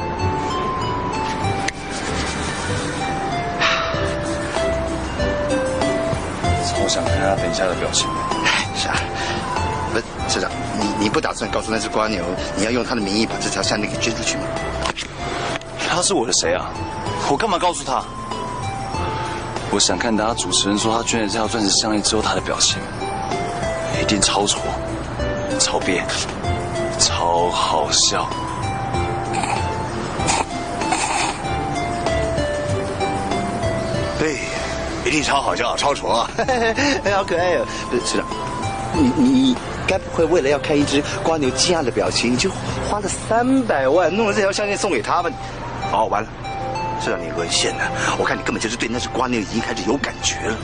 [6.64, 8.07] 超想看他等一下的表情。
[8.78, 8.95] 是啊，
[9.91, 9.99] 不，
[10.32, 10.49] 社长，
[10.80, 12.24] 你你不打算告诉那只瓜牛，
[12.55, 14.43] 你要用他的名义把这条项链给捐出去吗？
[15.89, 16.72] 他是我的谁啊？
[17.30, 18.01] 我干嘛告诉他？
[19.72, 22.80] 我想看他主持人说他捐了这条钻石项链之后他的表情，
[24.01, 24.61] 一定超挫、
[25.59, 26.03] 超憋、
[26.97, 28.28] 超好笑。
[34.17, 34.38] 对，
[35.05, 36.28] 一定超好笑、超挫，
[37.15, 37.65] 好可爱哦！
[37.89, 38.28] 不是，社长，
[38.93, 39.57] 你你
[39.88, 42.49] 该不会为了要看一只瓜牛惊讶的表情，你就
[42.89, 45.30] 花了三百万弄了这条项链送给他吧？
[45.93, 46.30] 哦，完了，
[47.02, 47.91] 社长你沦陷了！
[48.18, 50.58] 我看你根本就是对那只瓜牛已经开始有感觉了。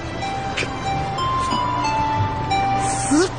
[3.10, 3.30] 死！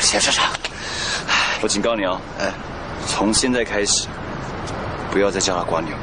[0.00, 0.44] 谢社长，
[1.60, 2.52] 我警告你哦，哎，
[3.06, 4.06] 从现在开始，
[5.10, 5.94] 不要再叫他瓜牛，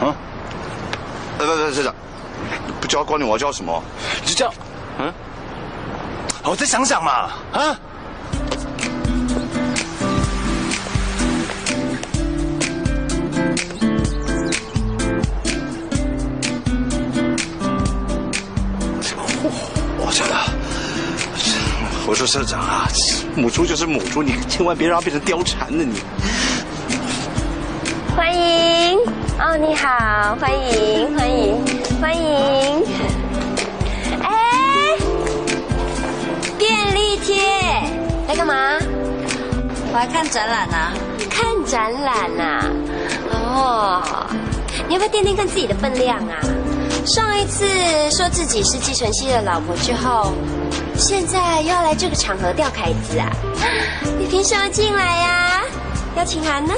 [0.00, 0.14] 啊？
[1.38, 1.94] 呃，不不，社长，
[2.80, 3.82] 不叫瓜牛，我要叫什么？
[4.24, 4.67] 就叫，嗯，
[6.48, 7.78] 我再想想嘛，啊？
[19.98, 20.34] 我这个，
[22.06, 22.88] 我说社长啊，
[23.36, 26.00] 母猪就是母猪，你千万别让它变成貂蝉了你。
[28.16, 28.98] 欢迎
[29.38, 31.62] 哦，你好，欢迎欢迎
[32.00, 32.77] 欢迎。
[37.28, 37.44] 便利贴
[38.26, 38.54] 来干嘛？
[39.92, 40.94] 我来看展览啊。
[41.30, 42.64] 看展览呐、
[43.30, 44.02] 哦，
[44.88, 46.40] 你要不要掂掂看自己的分量啊？
[47.06, 47.64] 上一次
[48.10, 50.32] 说自己是季纯熙的老婆之后，
[50.96, 53.30] 现在又要来这个场合吊凯子啊？
[54.18, 55.62] 你凭什么进来呀、
[56.16, 56.74] 邀请函呢？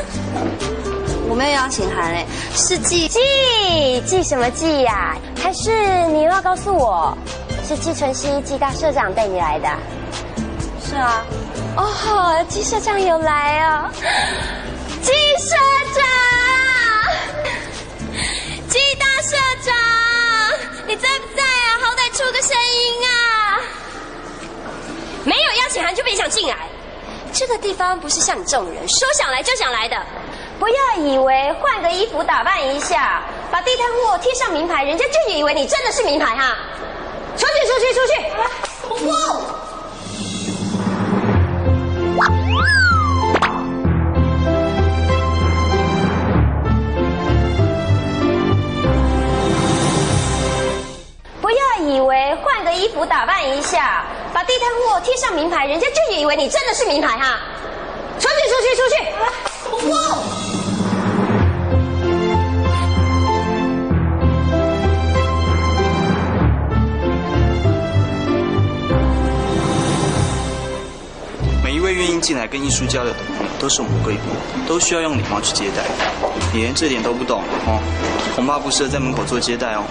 [1.29, 3.21] 我没有邀请函哎，是寄寄
[4.05, 5.71] 寄什么寄呀、还是
[6.09, 7.17] 你又要告诉我，
[7.67, 9.69] 是季纯熙季大社长带你来的？
[10.91, 11.25] 是啊。
[11.77, 13.89] 哦，季社长有来哦，
[15.01, 15.55] 季社
[15.95, 16.03] 长，
[18.69, 19.73] 季大社长，
[20.89, 21.79] 你在不在啊？
[21.81, 23.61] 好歹出个声音啊！
[25.23, 26.57] 没有邀请函就别想进来，
[27.33, 29.97] 这个地方不是像你这种人说想来就想来的。
[30.59, 30.75] 不要
[31.05, 36.57] 以为换个衣服打扮一下，把地摊货贴上名牌，人家就以为你真的是名牌哈！
[37.39, 39.07] 出去，出去，出去！
[39.07, 39.15] 哇！
[52.73, 57.39] 衣服打扮一下，把地摊货贴上名牌，人家就以为你真的是名牌哈！
[58.19, 59.91] 出去，出去，出去！
[59.91, 59.97] 哇！
[71.63, 74.23] 每一位愿意进来跟艺术交流的朋友，都是我们贵宾，
[74.67, 75.85] 都需要用礼貌去接待。
[76.53, 77.81] 你连这点都不懂哦，
[78.35, 79.85] 恐怕不适合在门口做接待哦。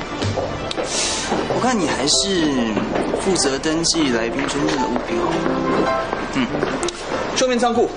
[1.60, 2.74] 我看你还是
[3.20, 5.36] 负责登记来宾捐赠的物品好了。
[6.36, 6.48] 嗯，
[7.36, 7.90] 去后面仓库。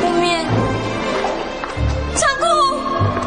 [0.00, 0.46] 后面
[2.14, 2.46] 仓库。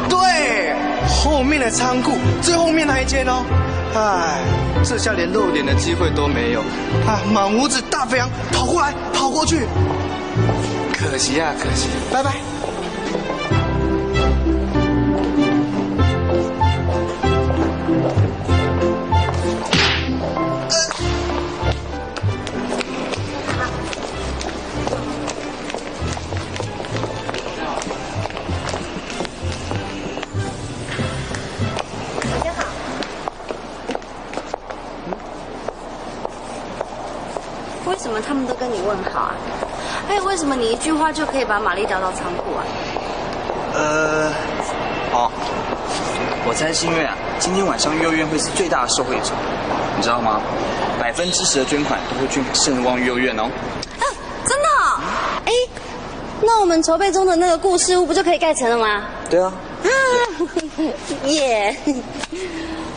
[0.08, 0.74] 对，
[1.06, 3.44] 后面的仓库，最后面那一间哦。
[3.94, 4.38] 唉，
[4.82, 6.60] 这下连露脸的机会都没有。
[7.06, 9.66] 啊，满屋子大肥羊跑过来，跑过去，
[10.94, 12.49] 可惜啊，可惜，拜拜。
[41.00, 42.62] 话就可以把玛丽调到仓库啊？
[43.72, 44.30] 呃，
[45.12, 45.30] 哦，
[46.46, 49.32] 我猜是因为啊，今天晚上幼儿园会是最大的受惠者，
[49.96, 50.40] 你知道吗？
[51.00, 53.48] 百分之十的捐款都会捐给圣望幼儿园哦。
[54.44, 55.00] 真的哦？
[55.46, 55.52] 哎，
[56.42, 59.04] 那我们筹备中的那个故事屋不就可以盖成了吗？
[59.30, 59.50] 对啊。
[59.82, 59.88] 啊，
[61.24, 61.74] 耶！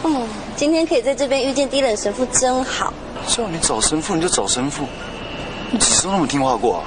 [0.04, 0.28] 嗯，
[0.58, 2.92] 今天可以在这边遇见低冷神父真好。
[3.26, 4.84] 叫你找神父你就找神父，
[5.72, 6.84] 你几时都那么听话过啊？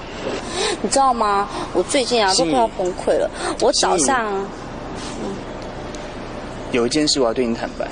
[0.87, 1.49] 你知道吗？
[1.75, 3.29] 我最近啊都快要崩溃了。
[3.61, 4.25] 我早上
[6.71, 7.91] 有一件事我要对你坦白，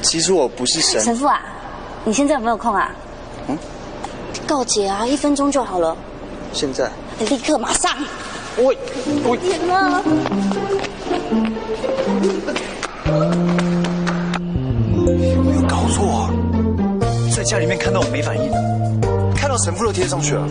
[0.00, 1.00] 其实我不是神。
[1.00, 1.42] 神父啊，
[2.04, 2.92] 你现在有没有空啊？
[3.48, 3.58] 嗯，
[4.46, 5.96] 告解啊，一分钟就好了。
[6.52, 6.88] 现在
[7.18, 7.90] 立刻马上。
[8.58, 8.78] 喂
[9.24, 10.00] 喂，点啊！
[15.04, 16.30] 没有搞错啊，
[17.34, 18.52] 在家里面看到我没反应，
[19.34, 20.46] 看到神父都贴上去了，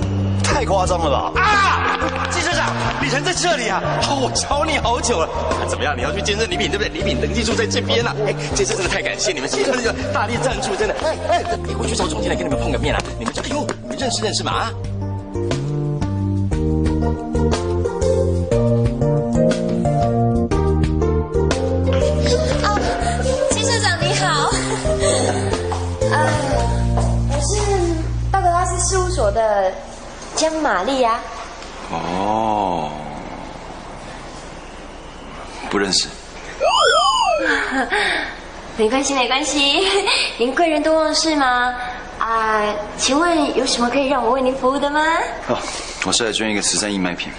[0.54, 1.41] 太夸张了吧？
[1.41, 1.97] 啊！
[2.30, 2.72] 季社长，
[3.02, 3.82] 你人在这里啊！
[4.04, 5.28] 哦，我找你好久了。
[5.68, 5.95] 怎么样？
[5.97, 6.89] 你要去见证礼品对不对？
[6.89, 8.16] 礼品登记处在这边啊！
[8.28, 10.95] 哎，这次真的太感谢你们，谢谢那个大力赞助，真的。
[11.04, 11.43] 哎哎，
[11.80, 13.02] 我去找总经理跟你们碰个面啊！
[13.18, 14.72] 你们这，哎呦，你们认识认识嘛啊？
[30.41, 31.19] 江玛丽啊。
[31.91, 32.89] 哦，
[35.69, 36.07] 不认识。
[38.75, 39.87] 没关系，没关系，
[40.39, 41.75] 您贵人多忘事吗？
[42.17, 42.63] 啊、
[42.97, 44.99] 请问有什么可以让我为您服务的吗？
[45.47, 45.57] 哦，
[46.05, 47.31] 我是来捐一个慈善义卖品，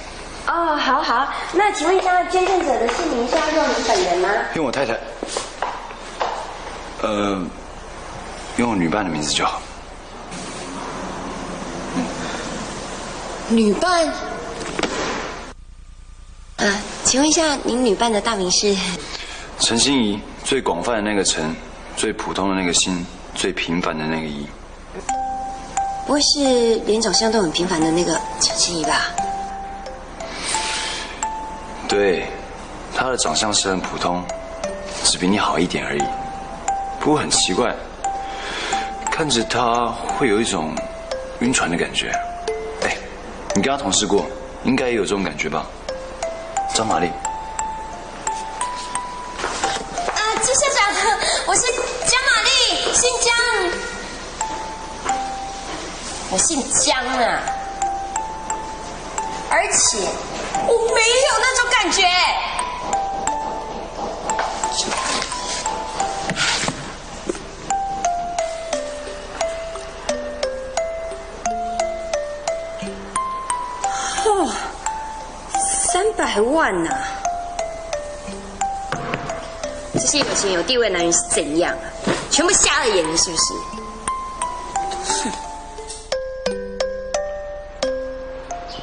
[0.46, 4.28] 哦，好好，那请问一下捐赠者的姓名是要用您本人吗？
[4.54, 4.96] 用我太太，
[7.02, 7.44] 呃，
[8.58, 9.60] 用我女伴的名字就好。
[13.56, 14.10] 女伴。
[16.56, 18.74] 呃，请问一下，您女伴的大名是？
[19.58, 21.54] 陈心怡，最广泛的那个陈，
[21.96, 24.46] 最普通的那个心，最平凡的那个怡。
[26.06, 29.02] 不会是连长相都很平凡的那个陈心怡吧？
[31.88, 32.26] 对，
[32.94, 34.24] 她的长相是很普通，
[35.04, 36.02] 只比你好一点而已。
[36.98, 37.74] 不过很奇怪，
[39.10, 39.86] 看着她
[40.16, 40.74] 会有一种
[41.40, 42.12] 晕船的感觉。
[43.54, 44.26] 你跟他同事过，
[44.64, 45.66] 应该也有这种感觉吧？
[46.74, 47.06] 张玛丽。
[50.08, 50.80] 啊，季校长，
[51.46, 52.48] 我是张玛丽，
[52.94, 53.30] 姓姜。
[56.30, 57.42] 我姓江啊，
[59.50, 59.98] 而且
[60.66, 62.02] 我没有那种感觉。
[75.92, 76.90] 三百万呐、
[79.92, 81.84] 这些有钱有地位的男人是怎样啊？
[82.30, 83.52] 全部瞎了眼了是不是？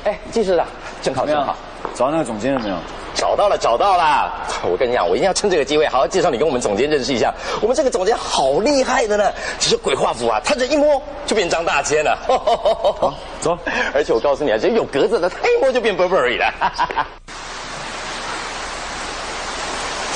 [0.03, 0.67] 哎，季市长，
[1.01, 1.57] 正好正好，
[1.95, 2.75] 找到那个总监了没有？
[3.19, 4.31] 找到了，找到了！
[4.63, 7.33] 我跟你讲，我一定要趁这个机会好好介绍你跟我们总监认识一下。
[7.61, 12.17] 我们这个总监好厉害的呢，只是鬼画符啊，他这一摸就变张大千了。
[12.25, 13.57] 好，走。
[13.93, 17.05] 而且我告诉你啊，只有格子的，他一摸就变 Burberry 了。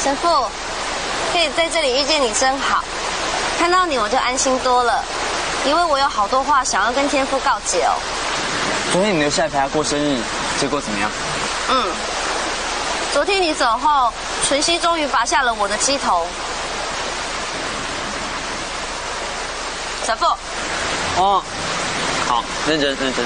[0.02, 0.46] 神父，
[1.34, 2.86] 可以在这里遇见你真好，
[3.60, 5.04] 看到你我就安心多了，
[5.66, 7.92] 因为我有好多话想要跟天父告解哦。
[8.94, 10.22] 昨天你留下来陪他过生日，
[10.58, 11.10] 结果怎么样？
[11.70, 11.86] 嗯，
[13.14, 14.12] 昨天你走后，
[14.48, 16.26] 纯熙终于拔下了我的鸡头。
[20.04, 20.26] 神父，
[21.18, 21.44] 哦，
[22.28, 23.26] 好，认真认真。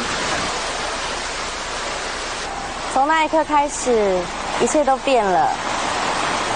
[2.94, 4.20] 从那一刻开始，
[4.60, 5.48] 一切都变了。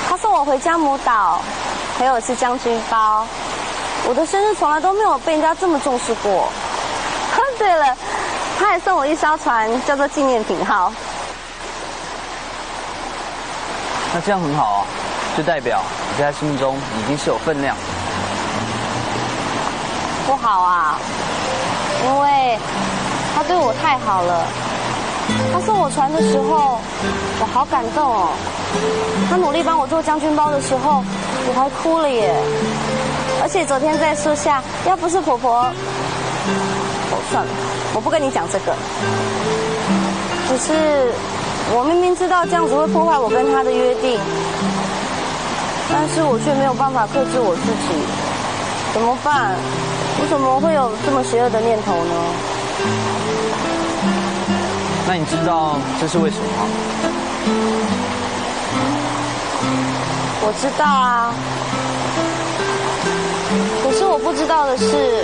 [0.10, 1.42] 他送我回江母岛，
[1.98, 3.26] 陪我吃将军包。
[4.10, 6.50] 我的生日从来都没有被人家这么重视过。
[7.58, 7.96] 对了，
[8.60, 10.92] 他还送我一艘船，叫做纪念品号。
[14.14, 14.86] 那这样很好啊，
[15.38, 15.82] 就代表
[16.12, 17.76] 你在他心目中已经是有分量。
[20.28, 20.98] 不好啊，
[22.06, 22.58] 因为
[23.36, 24.46] 他对我太好了。
[25.54, 26.80] 他送我船的时候，
[27.40, 28.30] 我好感动哦。
[29.30, 31.04] 他努力帮我做将军包的时候，
[31.48, 32.34] 我还哭了耶。
[33.42, 35.72] 而且昨天在树下，要不是婆婆，哦
[37.32, 37.52] 算了，
[37.94, 38.76] 我不跟你讲这个。
[40.50, 41.14] 只是
[41.74, 44.20] 我明明知道这样子会破坏我跟他的约定，
[45.90, 47.96] 但是我却没有办法克制我自己，
[48.94, 49.56] 怎么办？
[50.20, 52.14] 我怎么会有这么邪恶的念头呢？
[55.08, 56.68] 那你知道这是为什么吗？
[60.44, 61.34] 我知道啊，
[63.84, 65.24] 可是我不知道的是，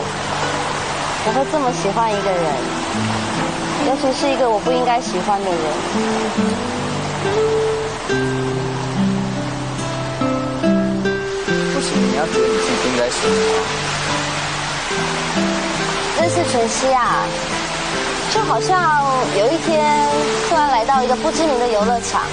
[1.27, 2.47] 我会这么喜欢一个人，
[3.87, 5.57] 尤其是一个我不应该喜欢的人。
[11.73, 13.31] 不行你要觉得你自己不应该喜欢
[16.17, 16.21] 他？
[16.21, 17.23] 认识晨曦啊，
[18.33, 19.05] 就好像
[19.39, 20.05] 有一天
[20.49, 22.23] 突然来到一个不知名的游乐场，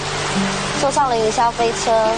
[0.80, 2.10] 坐上了云霄飞车。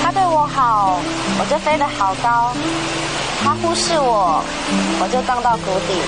[0.00, 1.00] 他对我好，
[1.40, 2.54] 我就飞得好高；
[3.42, 4.40] 他忽视我，
[5.00, 6.00] 我就荡到谷底。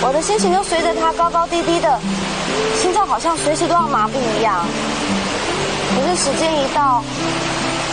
[0.00, 1.98] 我的心情就随着他高高低低的，
[2.80, 4.64] 心脏好像随时都要麻痹一样。
[5.94, 7.02] 可是时间一到，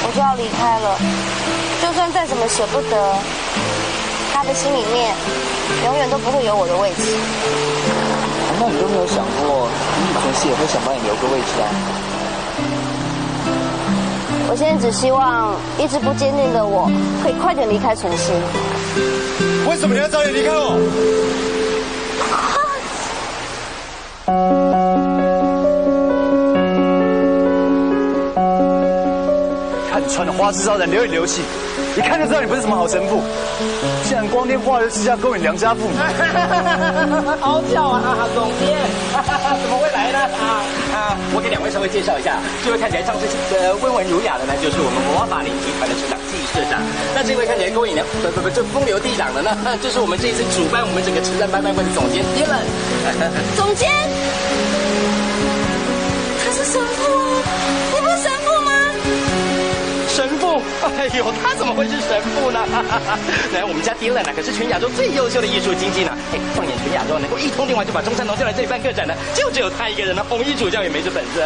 [0.05, 0.97] 我就要离开了。
[1.81, 2.95] 就算再怎么舍不得，
[4.33, 5.13] 他的心里面
[5.85, 7.03] 永远都不会有我的位置。
[8.51, 9.67] 难道你都没有想过，
[9.99, 11.67] 你以前是也会想帮你留个位置啊？
[14.49, 16.89] 我现在只希望一直不坚定的我，
[17.21, 18.33] 可以快点离开晨曦。
[19.69, 20.79] 为什么你要早点离开我？
[29.89, 31.41] 看你穿的花枝招展，流里流气，
[31.97, 33.21] 一看就知道你不是什么好神父。
[34.03, 35.97] 竟然光天化日之下勾引良家妇女，
[37.41, 38.77] 好巧啊，总监，
[39.61, 40.19] 怎么会来呢？
[40.19, 40.63] 啊
[40.95, 41.17] 啊！
[41.35, 43.25] 我给两位稍微介绍一下，这位看起来上次
[43.57, 46.81] 呃温文儒雅的呢，就是我们魔法领集团的社长季社长。
[47.15, 52.65] 那这位看起来勾引的，不不不，这风流倜傥的呢，就是我们这一次主办我们整个慈善拍卖会的总监 Dylan。
[53.55, 53.89] 总监，
[56.43, 57.43] 他是神父啊！
[57.93, 58.71] 你不是神父吗？
[60.09, 60.61] 神父？
[60.97, 62.59] 哎呦，他怎么会是神父呢？
[63.53, 66.11] 来，我们家 Dylan 啊，可是全亚洲最优秀的艺术经济呢。
[66.33, 70.25] 哎，放眼全亚洲，能够一通电话就把中山龙叫来这里办个展的，就只有他一个人了。
[70.27, 71.39] 红衣主教也没这本事。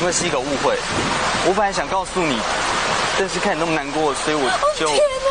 [0.00, 0.78] 因为是一个误会，
[1.44, 2.40] 我本来想告诉你，
[3.18, 4.48] 但是看你那么难过，所以我
[4.78, 4.86] 就……
[4.88, 5.28] 天哪！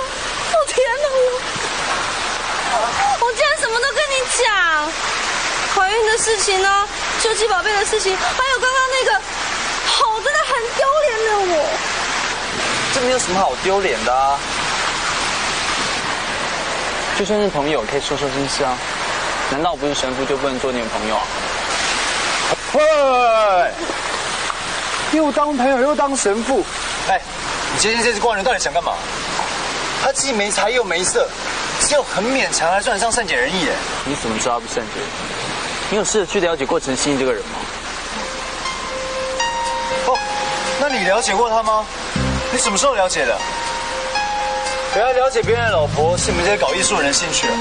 [0.53, 1.09] 哦天哪！
[2.77, 4.45] 我我竟然什么都跟你讲，
[5.73, 6.87] 怀孕的事情呢，
[7.19, 9.19] 救济宝贝的事情，还有刚刚那个，
[9.87, 11.65] 好，真的很丢脸的我。
[12.93, 14.37] 这没有什么好丢脸的啊，
[17.17, 18.77] 就算是朋友，可以说说心事啊。
[19.49, 21.23] 难道我不是神父就不能做你的朋友啊？
[22.73, 23.73] 喂喂喂喂喂！
[25.13, 26.63] 又当朋友又当神父，
[27.07, 27.19] 哎，
[27.73, 28.93] 你今天这次逛人到底想干嘛？
[30.01, 31.27] 他既没才又没色，
[31.81, 33.75] 只有很勉强还算得上善解人意哎。
[34.05, 35.11] 你怎么知道他不善解人意？
[35.91, 37.59] 你有试着去了解过陈曦这个人吗？
[40.07, 40.17] 哦，
[40.79, 41.85] 那你了解过他吗？
[42.51, 43.37] 你什么时候了解的？
[44.95, 47.53] 原来了解别人的老婆是你们这些搞艺术人的兴趣啊。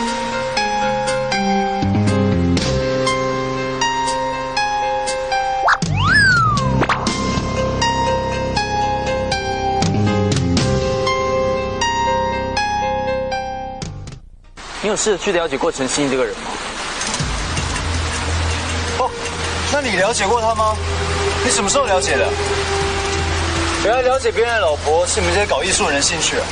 [14.81, 16.51] 你有试着去了解过陈曦这个人吗？
[18.99, 19.11] 哦，
[19.73, 20.77] 那你了解过他吗？
[21.45, 22.29] 你什么时候了解的？
[23.85, 26.45] 原来了解别人的老婆是你们这些搞艺术人的兴趣啊。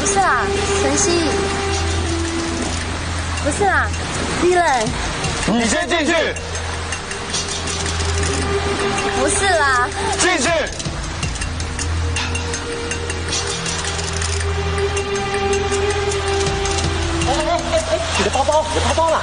[0.00, 0.46] 不是啦，
[0.82, 1.30] 晨曦，
[3.44, 3.86] 不是啦
[4.42, 4.86] ，Dylan，
[5.52, 6.14] 你先进去。
[9.20, 9.88] 不是啦，
[10.20, 10.48] 进去。
[18.18, 19.20] 你的包包，你的包包啦！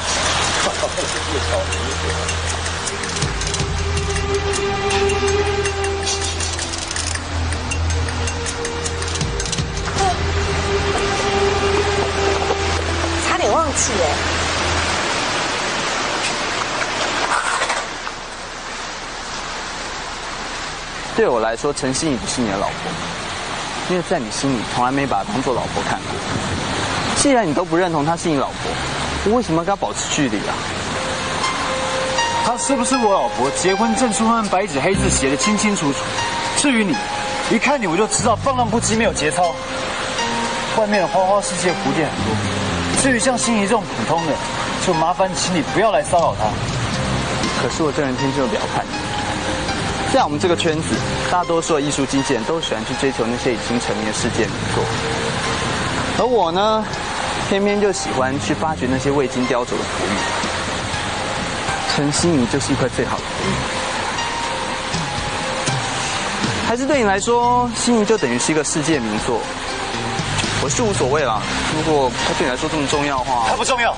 [13.28, 14.35] 差点忘记哎。
[21.16, 22.76] 对我来说，陈心怡不是你的老婆，
[23.90, 26.12] 因为在你心里从来没把她当做老婆看过。
[27.16, 28.56] 既然你都不认同她是你老婆，
[29.26, 30.54] 我为什么要跟她保持距离啊？
[32.46, 33.50] 她是不是我老婆？
[33.52, 36.00] 结婚证书上白纸黑字写的清清楚楚。
[36.58, 36.96] 至于你，
[37.50, 39.56] 一看你我就知道放浪不羁，没有节操。
[40.78, 44.34] 外面的花花世界蝴蝶很多，至于像心怡这种普通的，
[44.86, 46.44] 就麻烦请你不要来骚扰她。
[47.64, 48.92] 可是我这人天生就比较叛逆，
[50.14, 50.96] 在我们这个圈子，
[51.30, 54.84] 大多数的艺术经纪人都喜欢去追求那些已经成名的世界名作，
[56.18, 56.86] 而我呢，
[57.50, 60.16] 偏偏就喜欢去发掘那些未经雕琢的璞玉。
[61.94, 63.54] 陈心怡就是一块最好的璞玉。
[66.68, 69.40] 还是对你来说，心仪就等于是一个世界名作？
[70.64, 71.42] 我是无所谓啦。
[71.76, 73.94] 如果他对你来说这么重要的话，他不重要，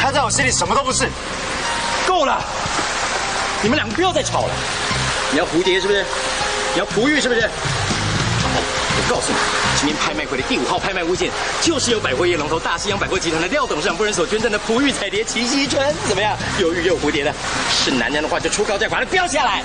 [0.00, 1.08] 他在我心里什么都不是。
[2.06, 2.42] 够了！
[3.62, 4.54] 你们两个不要再吵了。
[5.32, 6.04] 你要蝴蝶是不是？
[6.74, 7.40] 你要璞玉是不是？
[7.40, 7.48] 好
[8.50, 9.38] 我告诉你，
[9.78, 11.30] 今天拍卖会的第五号拍卖物件，
[11.62, 16.36] 就是由百货业龙头大西洋百货集团的廖董事长夫人所捐赠的璞玉彩蝶齐膝春，怎么样？
[16.60, 17.32] 有玉又有蝴蝶的，
[17.70, 19.62] 是男人的话就出高价，把它标下来。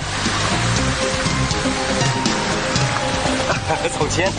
[3.98, 4.32] 走钱。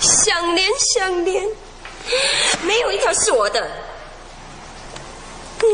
[0.00, 1.44] 相连想连，
[2.66, 3.60] 没有一条是我的。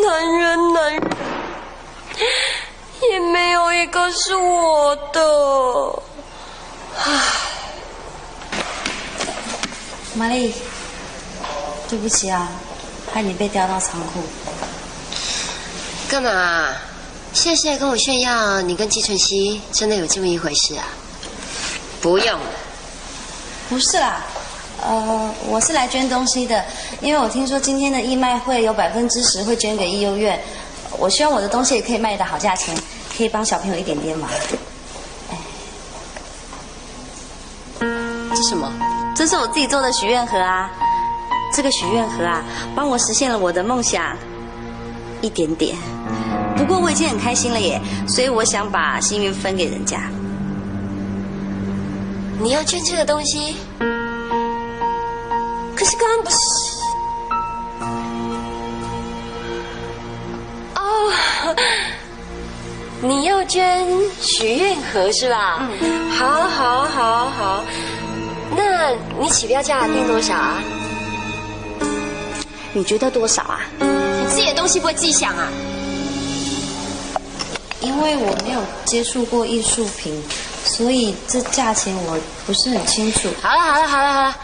[0.06, 1.02] 男人男人，
[3.10, 6.02] 也没有一个是我的。
[6.98, 7.22] 唉，
[10.14, 10.54] 玛丽，
[11.88, 12.48] 对不起啊，
[13.12, 14.22] 害你被调到仓库。
[16.08, 16.68] 干嘛？
[17.32, 20.84] 现在是在跟我炫耀你跟季晨曦真的有这么一回事啊？
[22.00, 22.46] 不用了。
[23.68, 24.20] 不是啦，
[24.82, 26.64] 呃，我是来捐东西的，
[27.00, 30.40] 因为我听说今天的义卖会有百分之十会捐给义幼院，
[30.98, 32.74] 我希望我的东西也可以卖的好价钱，
[33.16, 34.30] 可以帮小朋友一点点忙。
[38.34, 38.72] 这什么？
[39.14, 40.70] 这是我自己做的许愿盒啊，
[41.54, 42.42] 这个许愿盒啊，
[42.74, 44.16] 帮我实现了我的梦想，
[45.20, 45.76] 一点点。
[46.56, 47.78] 不过我已经很开心了耶，
[48.08, 50.10] 所以我想把幸运分给人家。
[52.40, 53.56] 你要捐这个东西？
[56.00, 56.36] 刚不是……
[60.74, 61.12] 哦，
[63.02, 63.86] 你要捐
[64.18, 65.68] 许愿盒是吧？
[65.82, 67.64] 嗯，好，好，好，好。
[68.56, 70.62] 那你起标价定多少啊？
[72.72, 73.60] 你觉得多少啊？
[73.80, 75.48] 你自己的东西不会自己想啊？
[77.80, 80.22] 因为我没有接触过艺术品。
[80.62, 83.28] 所以这价钱我不是很清楚。
[83.40, 84.36] 好了好了好了好了，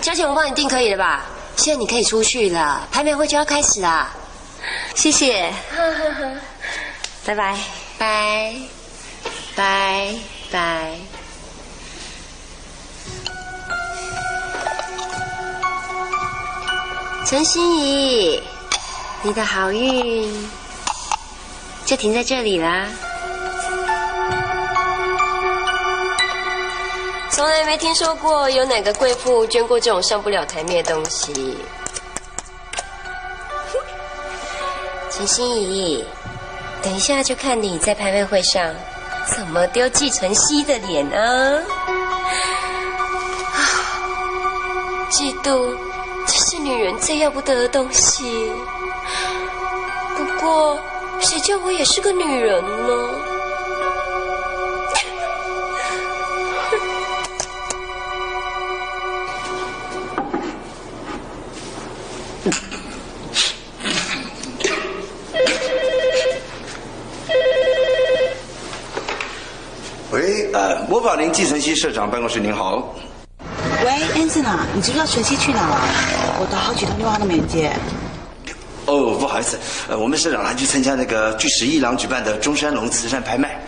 [0.00, 1.26] 价钱我帮你定可以了吧？
[1.56, 4.08] 现在你可以出去了，拍卖会就要开始了。
[4.94, 5.52] 谢谢，
[7.24, 7.56] 拜拜
[7.98, 8.54] 拜
[9.56, 10.14] 拜
[10.50, 10.92] 拜。
[17.26, 18.42] 陈心怡，
[19.22, 20.48] 你的好运
[21.84, 22.86] 就停在这里啦。
[27.38, 31.56] 从来没听说过有哪个贵妇捐过这种上不了台面的东西。
[35.08, 36.04] 陈心怡，
[36.82, 38.74] 等一下就看你在拍卖会上
[39.24, 41.62] 怎么丢季晨曦的脸啊！
[43.54, 43.60] 啊，
[45.08, 45.76] 嫉妒，
[46.26, 48.50] 这是女人最要不得的东西。
[50.16, 50.76] 不过，
[51.20, 53.27] 谁叫我也是个女人呢？
[70.98, 72.92] 喂，呃，模仿林季晨曦社长办公室，您好。
[73.84, 73.90] 喂
[74.20, 75.78] ，Anson 啊，你知不知道晨曦去哪了？
[76.40, 77.70] 我打好几通电话都没人接。
[78.86, 79.56] 哦，不好意思，
[79.88, 83.60] 呃，我们社长他去参加那个巨石一郎举办的中山龙慈善拍卖，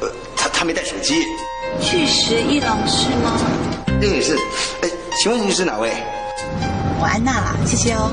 [0.00, 1.22] 呃，他他没带手机。
[1.80, 3.38] 巨石一郎是吗？
[4.00, 4.36] 对，是。
[4.82, 4.90] 哎，
[5.22, 5.92] 请问您是哪位？
[7.00, 8.10] 我安娜啦，谢谢哦。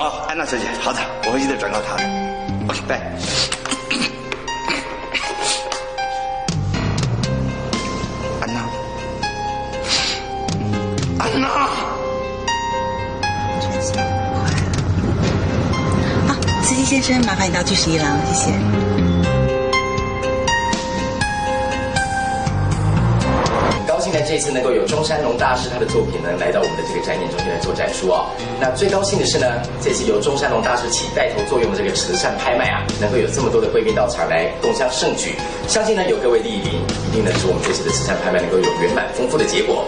[0.00, 2.02] 哦，安娜小姐，好的，我会记得转告她的。
[2.68, 3.53] OK，拜。
[16.94, 18.52] 先生，麻烦你到巨石一廊，谢谢。
[23.72, 28.30] 很高兴呢，这次能够有中山龙大师他的作品呢来到我们的这个展演中心来做展出哦。
[28.60, 35.34] 那最高兴的是呢，这次由中山龙大师起带头作用的这个慈善拍卖啊，能够有这么多的贵宾到场来共襄盛举，
[35.66, 36.78] 相信呢有各位莅临，
[37.10, 39.84] 一定呢使我们这次的慈善拍卖能够有圆满丰富的结果。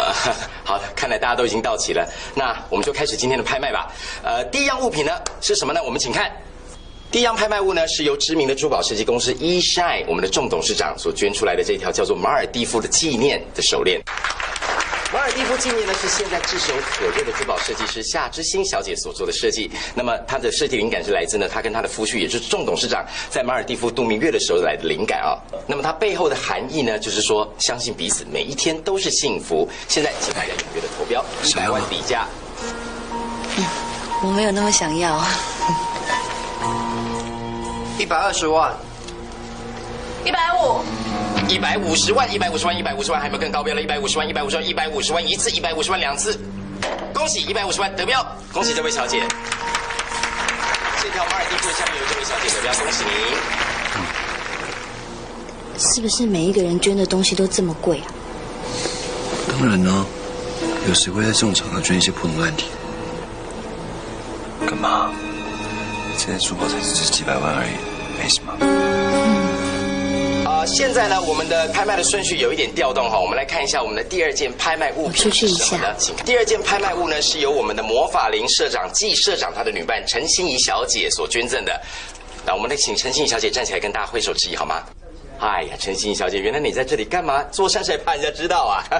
[0.00, 0.14] 呃，
[0.62, 3.90] 好的，看来大家都已经到齐了，那我们就开始今天的拍卖吧。
[4.24, 5.80] 呃，第一样物品呢是什么呢？
[5.82, 6.30] 我们请看，
[7.12, 14.02] 第一样拍卖物呢是由知名的珠宝设计公司 E Shine 我们的仲董事长所捐出来的这条叫做马尔蒂夫的纪念的手链。
[15.10, 19.70] 马尔蒂夫纪念呢是现在炙手可热的珠宝设计师夏之星小姐所做的设计。
[19.94, 25.38] 那么她的设计灵感是来自呢她跟她的夫婿，也就是仲董事长在马尔蒂夫度蜜月的时候来的灵感啊。
[25.66, 29.66] 那么它背后的含义呢，就是说相信彼此每一天都是幸福。
[29.88, 32.26] 现在请大家踊跃的投标，一百万底价。
[34.22, 35.24] 我没有那么想要。
[37.98, 38.76] 一百二十万，
[40.26, 40.82] 一百五，
[41.48, 43.80] 一百五十万，一百五十万，一百五十万，还有没有更高标了？
[43.80, 46.38] 一百五十万，一百五十万，一百五十万一次，一百五十万两次，
[47.14, 49.26] 恭喜一百五十万得标，恭喜这位小姐。
[51.02, 53.12] 这条马尔蒂夫下面有这位小姐得标，恭喜您。
[55.78, 58.06] 是不是每一个人捐的东西都这么贵啊？
[59.48, 60.04] 当然呢，
[60.86, 62.68] 有谁会在这种场合捐一些破铜烂铁？
[64.66, 65.10] 干嘛？
[66.18, 67.70] 这些珠宝才值几百万而已，
[68.22, 69.07] 没什么。
[70.68, 75.94] 啊、现在呢，我们的拍卖的顺序有一点调动哈，我们来看一下我们的第二件拍卖物品是什么呢？
[75.98, 81.80] 请看，第二件拍卖物呢是由我们的魔法林社长季社长他的女伴陈心怡小姐所捐赠的。
[82.44, 84.82] 那我们来请陈心怡小姐站起来跟大家挥手致意好吗？
[85.40, 87.42] 哎呀，陈心怡小姐，原来你在这里干嘛？
[87.44, 88.84] 做善事还怕人家知道啊？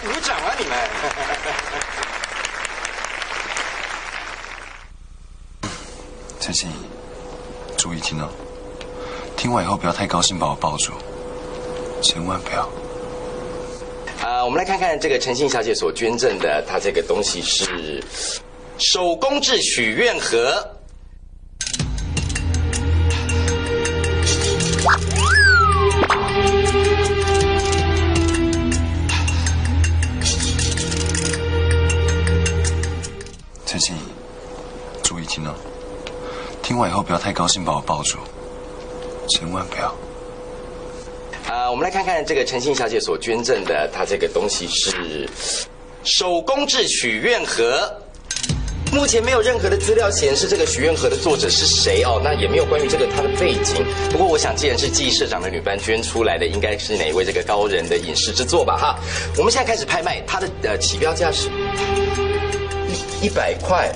[0.00, 0.78] 鼓掌啊你们！
[6.38, 6.74] 陈心怡，
[7.76, 8.28] 注意听哦，
[9.44, 10.92] 听完以后不要太高兴把我抱住，
[12.00, 12.62] 千万不要。
[14.26, 18.02] 啊，我们来看看这个陈信小姐所捐赠的，她这个东西是
[18.78, 20.66] 手工制许愿盒。
[33.66, 34.00] 陈心怡，
[35.02, 35.54] 注意听哦，
[36.62, 38.16] 听完以后不要太高兴把我抱住，
[39.28, 39.94] 千万不要。
[41.48, 45.28] 啊，我们来看看这个陈信小姐所捐赠的，她这个东西是
[46.02, 47.92] 手工制许愿盒。
[48.92, 53.84] 目前没有任何的资料显示这个许愿盒的作者是谁哦，那也没有关于这个它的背景。
[54.08, 58.76] 不过我想，既然是季社长的女伴捐出来的，应该是哪一位这个高人的影视之作吧？
[58.78, 58.98] 哈，
[59.36, 61.48] 我们现在开始拍卖，它的呃起标价是
[63.20, 63.92] 一一百块。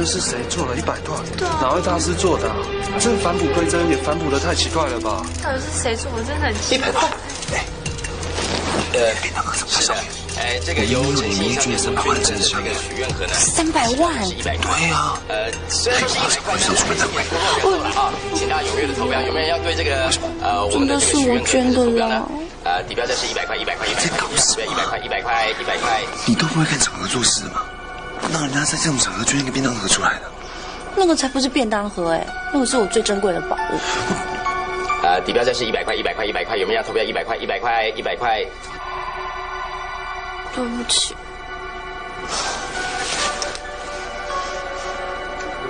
[0.00, 1.18] 那是谁做了一百段？
[1.60, 2.54] 哪位大师做的、啊？
[3.00, 5.26] 这返璞归真也返璞的太奇怪了吧？
[5.42, 6.22] 到底是谁做的？
[6.22, 7.10] 真的很奇一百块。
[8.94, 9.12] 呃，
[9.66, 9.94] 是的，
[10.38, 14.78] 哎，这个由陈信小姐所捐赠的这个许愿盒呢，三百万，一百块。
[14.78, 16.56] 对呀，呃，虽然说是一百块，
[16.96, 17.14] 但是
[17.58, 18.14] 也够了啊！
[18.36, 20.08] 请大家踊跃的投票，有没有人要对这个
[20.40, 22.24] 呃我们的这个许愿盒投标呢？
[22.62, 26.00] 呃，底标价是一百块，一百块，一百块，对，一百块，一百块，一百块。
[26.26, 27.62] 你都不会看场合做事吗？
[28.32, 30.30] 让人家在这种场合捐一个便当盒出来的，
[30.96, 33.78] 那个才不是便当盒哎，那个是我最珍贵的宝物。
[35.02, 37.02] 呃，底标价是一百块，一百块，一百块，有没有要投标？
[37.02, 38.44] 一百块，一百块，一百块。
[40.54, 41.14] 对不起，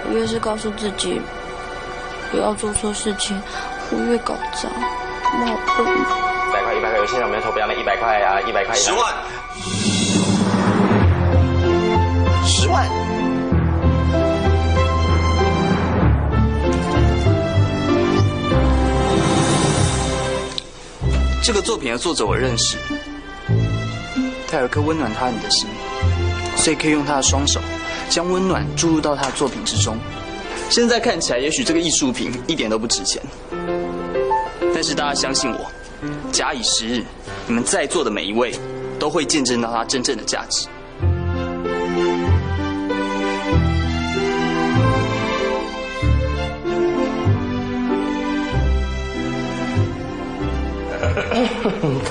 [0.07, 1.21] 我越是告诉自己
[2.31, 3.39] 不要做错事情，
[3.91, 4.69] 我越搞砸。
[5.31, 5.95] 我好笨。
[6.49, 7.75] 一百块，一百块，有现场有没有投标呢？
[7.75, 8.75] 一百块啊，一百块。
[8.75, 9.15] 十万。
[12.49, 12.89] 十万。
[21.43, 22.77] 这个作品的作者我认识，
[24.47, 25.69] 他有一颗温暖他人的心，
[26.57, 27.61] 所以可以用他的双手
[28.09, 29.99] 将温暖注入到他的作品之中。
[30.71, 33.23] 现在看起来，也许这个艺术品一点都不值钱，
[34.75, 35.71] 但是大家相信我，
[36.33, 37.05] 假以时日，
[37.47, 38.55] 你们在座的每一位
[38.99, 40.67] 都会见证到它真正的价值。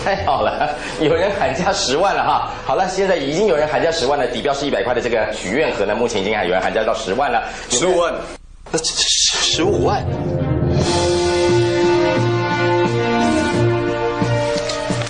[0.08, 2.50] 太好了，有人喊价十万了哈。
[2.66, 8.14] 好了，现在已经有人喊价十万了，底标是一百块的这个许愿盒呢，目前已经有人喊价到十万了，十五万，
[8.72, 10.02] 那十五万。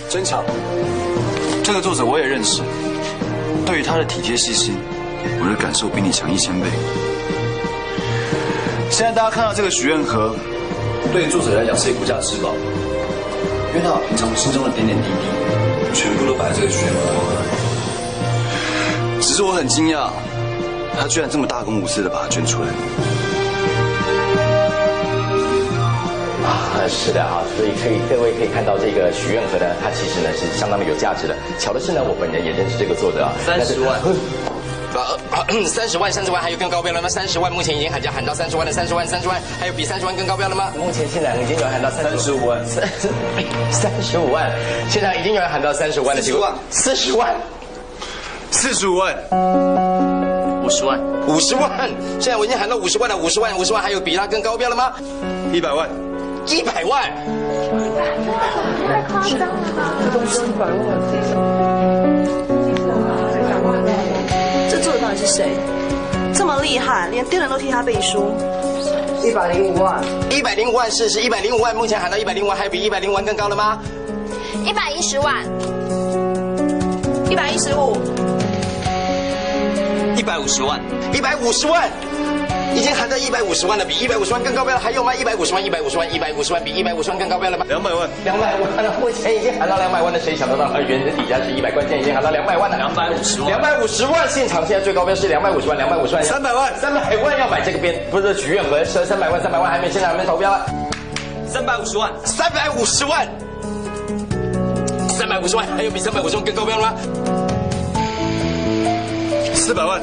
[0.09, 0.43] 真巧，
[1.63, 2.63] 这个作者我也认识，
[3.67, 4.75] 对于他的体贴细心，
[5.39, 6.65] 我的感受比你强一千倍。
[8.89, 10.35] 现在大家看到这个许愿盒，
[11.13, 12.49] 对于作者来讲是一无价之宝。
[13.69, 16.99] 因为他平常心中的点点滴滴，全部都摆在这个许愿盒。
[19.21, 20.09] 只是我很惊讶，
[20.99, 22.69] 他居然这么大公无私的把它捐出来。
[26.47, 31.35] 啊，是的啊，所以可以各位可以看到这个许愿盒呢，它其实呢是相当的有价值的。
[31.59, 33.99] 巧的是呢，我本人也认识这个作者啊，三十万。
[35.67, 37.09] 三十万，三十万，还有更高标了吗？
[37.09, 38.71] 三十万，目前已经喊价喊到三十万了。
[38.71, 40.71] 三十万，三十万，还有比三十万更高标了吗？
[40.77, 42.87] 目前现在已经有人喊到三十五万，三
[43.71, 44.51] 三十五万，
[44.89, 47.35] 现在已经有人喊到三十五万的情况，四十万，
[48.51, 49.15] 四十五万，
[50.63, 54.93] 五十万，五十万，现在我已经喊到五十万了，五十万，五十万，还有比他更高标了吗？
[55.53, 55.89] 一百万，
[56.47, 57.03] 一百万，
[58.87, 59.93] 太夸张了吧？
[60.03, 60.75] 这都是一百万，
[65.27, 65.51] 谁？
[66.33, 68.33] 这么厉害，连店人都替他背书。
[69.23, 73.79] 一百零五万，一百零五万是是一百零五万，目前喊到一百零五万，还有比一百零五万更高的吗？
[74.63, 75.43] 一百一十万，
[77.29, 77.97] 一百一十五，
[80.15, 80.79] 一百五十万，
[81.13, 81.89] 一百五十万，
[82.77, 85.11] 已经喊到一百五十万了，比一百五十万更高标了，还有吗？
[85.15, 87.65] 一百五十万，一百五十万，一百五十万，比一百五十万更高标了吗？
[87.67, 90.71] 两百万，两百万了，目前已经喊到两百万了，谁想得到？
[90.71, 100.63] 它原的底价是一百块钱，已经喊到两百万了，两百五十万，两百五十万，现场现在最高标是两百五十万，两百五十万，三百万，三百万要买这个边，不是许愿盒，是三百万，三百万还没，现在还没投标啊，
[101.47, 103.27] 三百五十万，三百五十万，
[105.09, 106.93] 三百五十万，还有比三百五十万更高标了吗？
[109.55, 109.99] 四百万，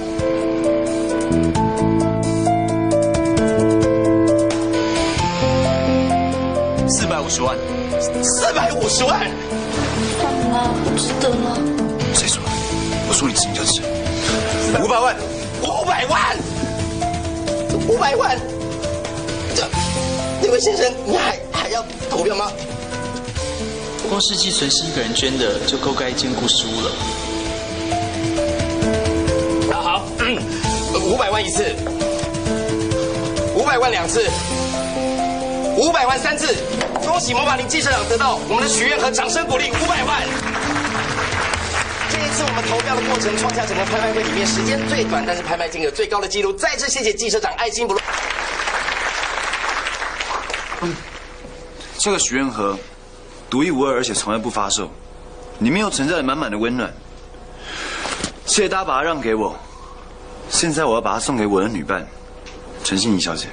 [7.15, 7.57] 百五十万，
[8.25, 9.31] 四百五十万，
[10.19, 11.57] 算了，不值得了。
[12.13, 12.51] 谁说的？
[13.09, 13.81] 我说你值你就值。
[14.83, 15.15] 五百万，
[15.63, 16.37] 五百万，
[17.87, 18.37] 五百万，
[19.55, 19.65] 这
[20.43, 22.51] 那位先生，你还还要投票吗？
[24.09, 26.91] 光是季存是一个人捐的，就够盖一间故事屋了。
[29.71, 30.03] 那好，
[31.07, 31.65] 五百万一次，
[33.55, 34.29] 五百万两次，
[35.77, 36.57] 五百万三次，
[37.15, 40.21] 恭喜魔法林季社长得到我们的许愿和掌声鼓励五百万。
[42.11, 46.53] 这一次我们投标的过程创下整个拍卖会里面时间最短，但是拍卖金额最高的记录。
[46.55, 48.03] 再次谢谢季社长爱心不落。
[51.99, 52.77] 这个许愿盒
[53.49, 54.91] 独一无二，而且从来不发售，
[55.61, 56.93] 里面又存在着满满的温暖。
[58.45, 59.57] 谢谢大家把它让给我，
[60.51, 62.05] 现在我要把它送给我的女伴
[62.83, 63.47] 陈心怡小姐。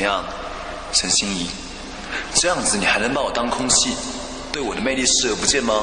[0.00, 0.24] 么样，
[0.92, 1.46] 陈心怡？
[2.34, 3.90] 这样子你还能把我当空气，
[4.50, 5.74] 对我的魅力视而不见吗？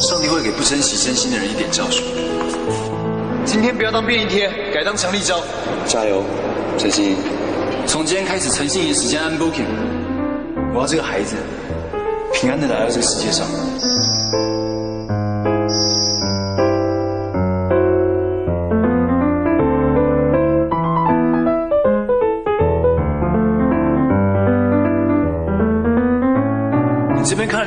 [0.00, 2.04] 上帝会给不珍惜真心的人一点教训。
[3.44, 5.42] 今天不要当便利贴，改当强力胶。
[5.84, 6.22] 加油，
[6.78, 7.16] 陈心怡！
[7.88, 9.66] 从今天开始，陈心怡时间按 booking。
[10.72, 11.34] 我要这个孩子
[12.32, 13.44] 平安的来到这个世界上。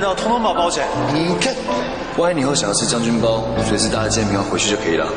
[0.06, 0.88] 你这边看得到，通通把我包起来。
[1.14, 1.54] 你看，
[2.18, 5.08] 万一你以后想要吃将军包，随时带着煎饼回去就可以了。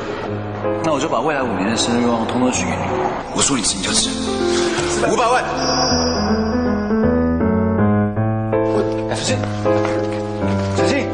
[0.82, 2.76] 那我就把未来五年的生日愿望通通许给你。
[3.34, 4.08] 我说你吃你就吃，
[5.06, 5.44] 五百万。
[8.72, 8.82] 我
[9.14, 9.36] 小心，
[10.76, 11.06] 小心。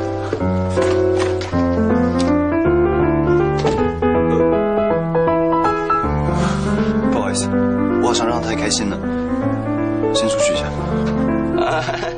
[7.13, 7.49] 不好意思，
[8.03, 8.97] 我好像让他太开心了，
[10.15, 10.65] 先出去一下。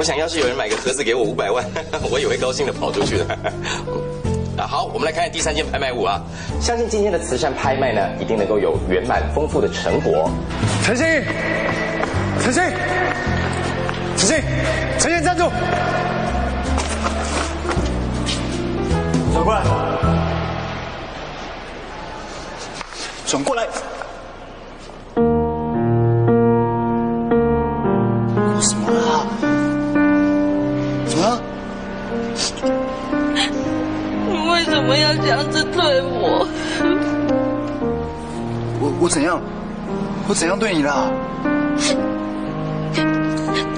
[0.00, 1.62] 我想要是有人买个盒子给我五百万，
[2.10, 3.24] 我也会高兴的跑出去的。
[4.56, 6.18] 啊，好，我们来看看第三件拍卖物啊。
[6.58, 10.30] 相信今天的慈善拍卖呢，一定能够有圆满丰富的成果。
[10.82, 11.04] 陈信，
[12.42, 12.62] 陈信，
[14.16, 14.42] 陈信，
[14.98, 15.50] 陈信站住！
[19.34, 19.62] 转过来，
[23.26, 23.66] 转过来。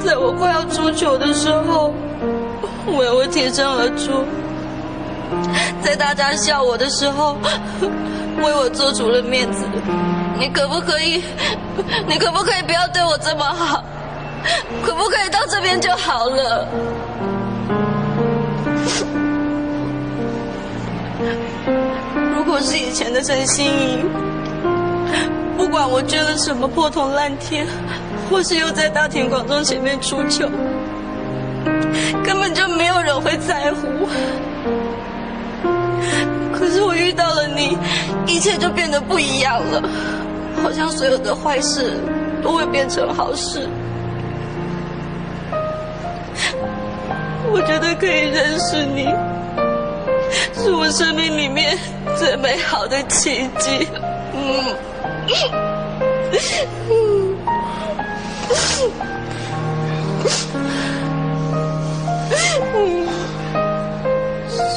[0.04, 1.92] 在我快要出糗的时候，
[2.86, 4.24] 我也会挺身而出；
[5.82, 7.36] 在大家笑我的时候，
[8.42, 9.64] 为我做足了面子。
[10.38, 11.22] 你可不可以？
[12.06, 13.84] 你可不可以不要对我这么好？
[14.82, 16.66] 可不可以到这边就好了？
[22.34, 24.04] 如果是以前的陈心怡，
[25.72, 27.64] 不管我捐了什么破铜烂铁，
[28.28, 30.46] 或是又在大庭广众前面出糗，
[32.22, 34.06] 根本就没有人会在乎。
[36.52, 37.78] 可是我遇到了你，
[38.26, 39.82] 一切就变得不一样了，
[40.62, 41.94] 好像所有的坏事
[42.42, 43.66] 都会变成好事。
[47.50, 49.08] 我觉得可以认识你，
[50.52, 51.78] 是我生命里面
[52.18, 53.88] 最美好的奇迹。
[54.34, 55.61] 嗯。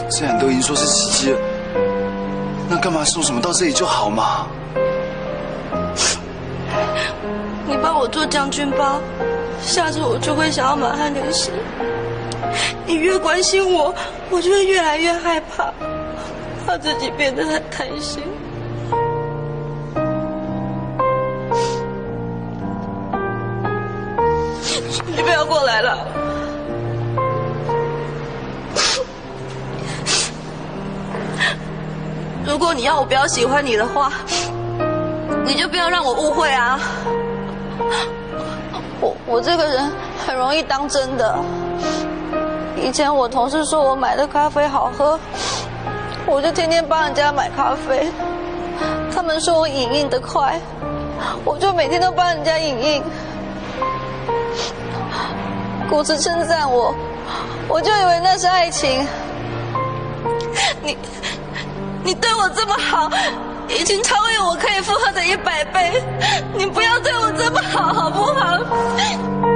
[0.10, 1.40] 既然都已经说是奇迹了，
[2.70, 4.48] 那干嘛送什么到这里就好嘛？
[7.68, 9.02] 你帮我做将军包，
[9.62, 11.52] 下次我就会想要满汉流行。
[12.86, 13.94] 你越关心我，
[14.30, 15.74] 我就会越来越害怕，
[16.66, 18.24] 怕自己变得很贪心。
[25.46, 25.98] 过来了。
[32.46, 34.12] 如果你要我不要喜欢你的话，
[35.46, 36.80] 你就不要让我误会啊。
[39.02, 39.92] 我我这个人
[40.26, 41.38] 很容易当真的。
[42.82, 45.20] 以前我同事说我买的咖啡好喝，
[46.26, 48.12] 我就天天帮人家买咖啡。
[49.14, 50.60] 他们说我影印的快，
[51.44, 53.04] 我就每天都帮人家影印。
[55.90, 56.94] 鼓子称赞我，
[57.68, 59.08] 我就以为那是爱情。
[60.82, 60.98] 你，
[62.04, 63.10] 你对我这么好，
[63.70, 66.04] 已经超越我可以负荷的一百倍。
[66.54, 69.55] 你不要对我这么好，好不好？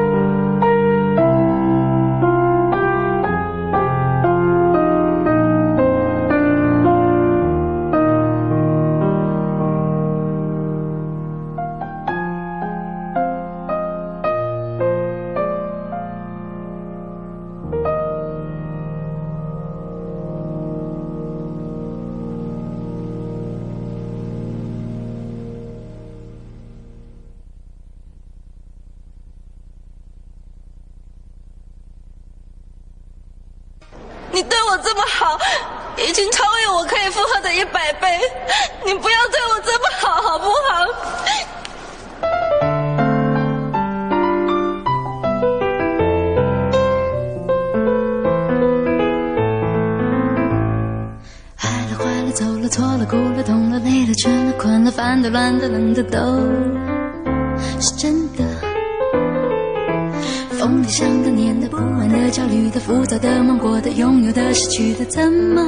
[64.80, 65.62] 有的怎么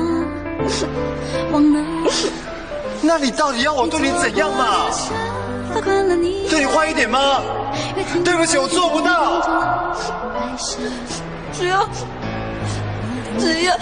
[1.52, 1.84] 忘了？
[3.04, 4.86] 那你到底要我对你怎样嘛？
[6.50, 7.42] 对你坏一点吗？
[8.24, 9.42] 对不起，我做不到。
[11.54, 11.90] 只要
[13.38, 13.76] 只要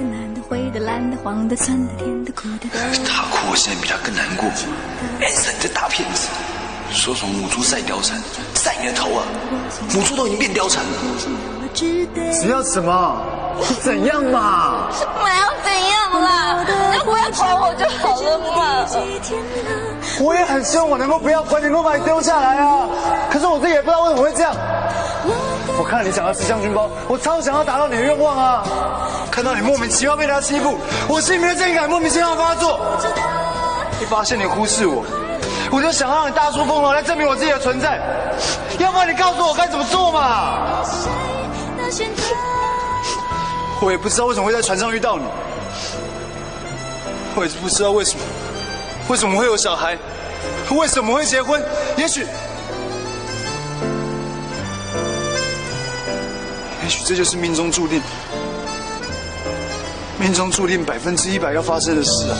[0.00, 2.68] 难的灰的蓝的黄的酸的甜的苦的
[3.04, 4.48] 他哭，我现在比他更难过。
[5.20, 6.28] 哎，你这大骗子！
[6.90, 8.18] 说什么母猪赛貂蝉，
[8.54, 9.24] 赛你的头啊！
[9.94, 10.90] 母猪都已经变貂蝉了。
[11.74, 13.22] 只要什么？
[13.82, 14.88] 怎样嘛？
[15.20, 16.64] 我要怎样啦？
[16.92, 18.44] 那不要管我就好了嘛。
[20.20, 22.86] 我也很希望我能够不要管，能够把你丢下来啊！
[23.30, 24.52] 可是我自己也不知道为什么会这样。
[25.78, 28.64] 我看到你想要吃将军包，我超想要达到你的愿望啊！
[29.30, 30.78] 看到你莫名其妙被他欺负，
[31.08, 32.80] 我心里面的正义感莫名其妙发作。
[34.00, 35.04] 一发现你忽视我，
[35.70, 38.00] 我就想让你大出风头来证明我自己的存在。
[38.78, 40.82] 要不然你告诉我该怎么做嘛？
[43.80, 45.24] 我也不知道为什么会在船上遇到你，
[47.36, 48.24] 我也不知道为什么，
[49.08, 49.96] 为什么会有小孩，
[50.70, 51.62] 为什么会结婚？
[51.96, 52.26] 也许，
[56.82, 58.02] 也许这就是命中注定，
[60.18, 62.36] 命中注定百分之一百要发生的事啊！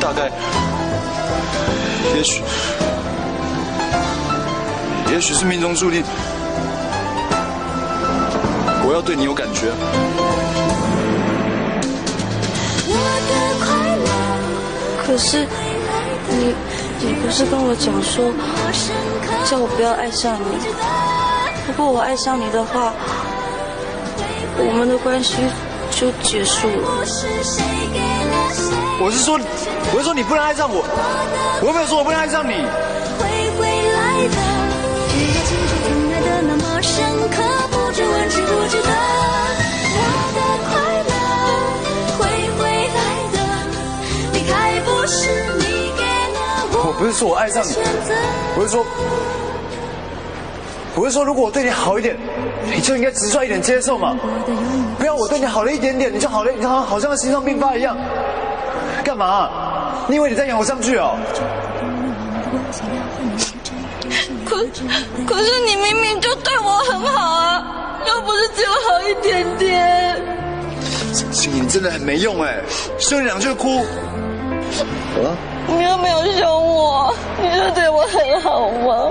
[0.00, 0.30] 大概，
[2.16, 2.42] 也许，
[5.14, 6.02] 也许是命中注定。
[8.84, 9.70] 我要对你有感觉。
[15.06, 15.46] 可是，
[16.28, 16.52] 你
[16.98, 18.34] 你不是跟我讲说，
[19.48, 20.58] 叫我不要爱上你？
[21.68, 22.92] 如果我爱上你的话，
[24.58, 25.36] 我们的关系
[25.92, 26.88] 就结束了。
[29.00, 29.38] 我是说，
[29.92, 30.84] 我是说你不能爱上我，
[31.62, 32.66] 我没有说我不能爱上你。
[46.86, 47.70] 我不是说我爱上你，
[48.56, 48.84] 我是说，
[50.94, 52.16] 我是说，如果我对你好一点，
[52.72, 54.16] 你就应该直率一点接受嘛。
[54.98, 57.96] 不要我对你好了一点点，你就好了，你好像好像心脏病发一样。
[59.02, 59.50] 干嘛？
[60.06, 61.16] 你以为你在演偶像剧哦？
[64.44, 64.56] 可
[65.26, 70.20] 可是你明明就对我很好啊，又不是只有好一点点。
[71.12, 72.60] 心怡，你真的很没用哎，
[72.98, 73.78] 说你两句就哭。
[73.78, 75.36] 啊？
[75.66, 79.10] 你又没有凶我，你就对我很好吗？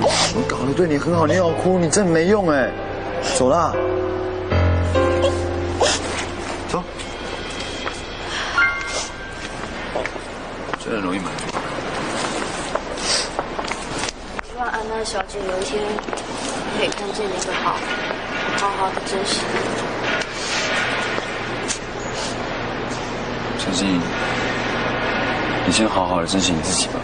[0.00, 2.70] 我搞得对你很好，你要哭，你真没用哎。
[3.38, 3.72] 走啦，
[6.68, 6.82] 走。
[10.78, 11.43] 真的容易满足。
[15.04, 15.84] 小姐有一天
[16.78, 17.76] 可以看见你的好，
[18.56, 19.40] 好好的珍惜。
[23.58, 24.00] 陈静。
[25.66, 26.94] 你先好好的珍惜你自己吧。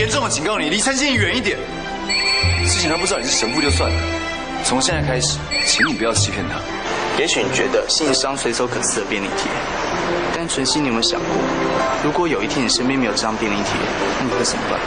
[0.00, 1.58] 严重的警告你，离陈心怡远一点。
[2.66, 3.96] 之前他不知道你是神父就算了，
[4.64, 5.36] 从现在开始，
[5.66, 6.58] 请你不要欺骗他。
[7.18, 9.50] 也许你觉得信一张随手可撕的便利贴，
[10.34, 11.28] 但纯心，你有没有想过，
[12.02, 13.74] 如果有一天你身边没有这张便利贴，
[14.20, 14.80] 那你会怎么办？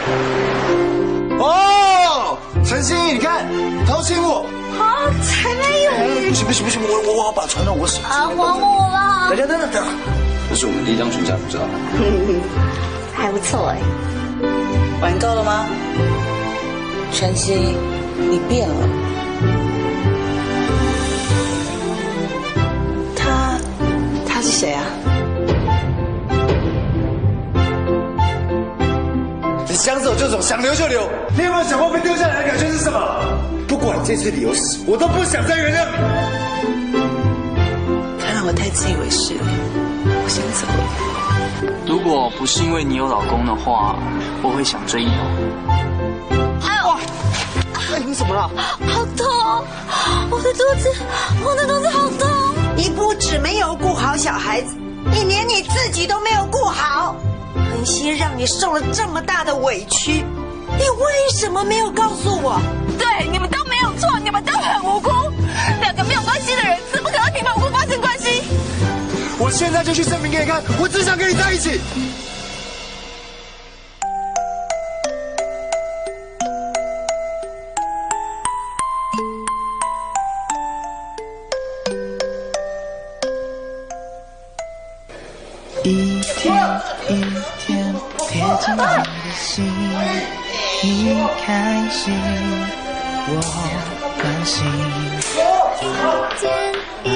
[1.37, 2.35] 哦，
[2.65, 3.45] 陈心怡，你看，
[3.85, 4.47] 他要亲我。
[4.79, 5.91] 好，才没有。
[6.27, 8.01] 不行不行不行，我我我要把传到我手。
[8.01, 8.47] 啊，还我
[8.89, 9.29] 了。
[9.29, 9.85] 等下等等等，
[10.49, 11.59] 这是我们第一张全家福照。
[13.13, 13.77] 还不错哎。
[15.03, 15.67] 玩够了吗？
[17.11, 17.75] 晨曦，
[18.17, 18.75] 你变了。
[23.13, 23.59] 他，
[24.25, 24.85] 他是谁啊？
[29.67, 31.01] 你想走就走，想留就留。
[31.35, 32.97] 你有没有想过被丢下来的感觉是什么？
[33.67, 35.97] 不管这次理由是什么，我都不想再原谅你。
[38.21, 39.43] 他让我太自以为是了，
[40.23, 41.12] 我先走了。
[41.93, 43.95] 如果不是因为你有老公的话，
[44.41, 46.57] 我会想追你哦。
[46.65, 46.89] 哎呦！
[47.93, 48.49] 哎，你怎么了？
[48.87, 49.27] 好痛！
[50.31, 50.91] 我的肚子，
[51.45, 52.27] 我的肚子好痛！
[52.75, 54.75] 你不止没有顾好小孩子，
[55.11, 57.15] 你连你自己都没有顾好。
[57.53, 60.25] 恒熙让你受了这么大的委屈，
[60.75, 62.59] 你为什么没有告诉我？
[62.97, 65.11] 对，你们都没有错，你们都很无辜。
[65.79, 68.12] 两个没有关系的人，怎么可能平白无故发生关
[69.53, 71.79] 现在就去证明给你看，我只想跟你在一起。
[85.83, 87.21] 一天一
[87.59, 87.95] 天
[88.27, 89.05] 贴近你的
[89.37, 89.63] 心，
[90.81, 91.15] 你
[91.45, 92.13] 开心，
[93.27, 93.31] 我
[94.19, 94.65] 关心。
[97.03, 97.12] 一点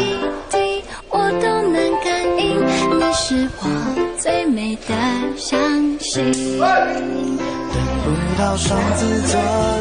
[4.87, 4.93] 的
[5.37, 5.57] 相
[5.99, 6.31] 信。
[6.59, 8.05] 等不
[8.39, 9.33] 到双子座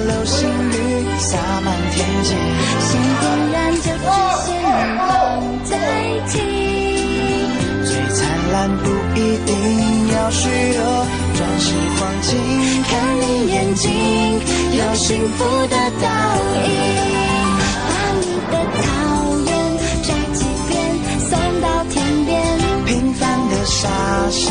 [0.07, 0.75] 流星雨
[1.19, 2.31] 洒满天际，
[2.81, 2.89] 心
[3.21, 4.07] 点燃就只
[4.45, 4.63] 限你
[4.99, 5.09] 放
[5.65, 5.71] 在
[6.03, 6.35] 一起。
[7.85, 8.19] 最灿
[8.53, 9.51] 烂不一定
[10.13, 10.81] 要虚弱，
[11.35, 11.65] 转世
[11.99, 12.33] 黄金，
[12.85, 13.85] 看你眼睛
[14.73, 16.07] 有幸福的倒
[16.55, 16.67] 影。
[17.89, 17.91] 把
[18.21, 18.85] 你的草
[19.47, 19.49] 原
[20.03, 20.71] 摘几片
[21.21, 21.95] 送到天
[22.25, 22.35] 边，
[22.85, 23.89] 平凡的傻
[24.31, 24.51] 事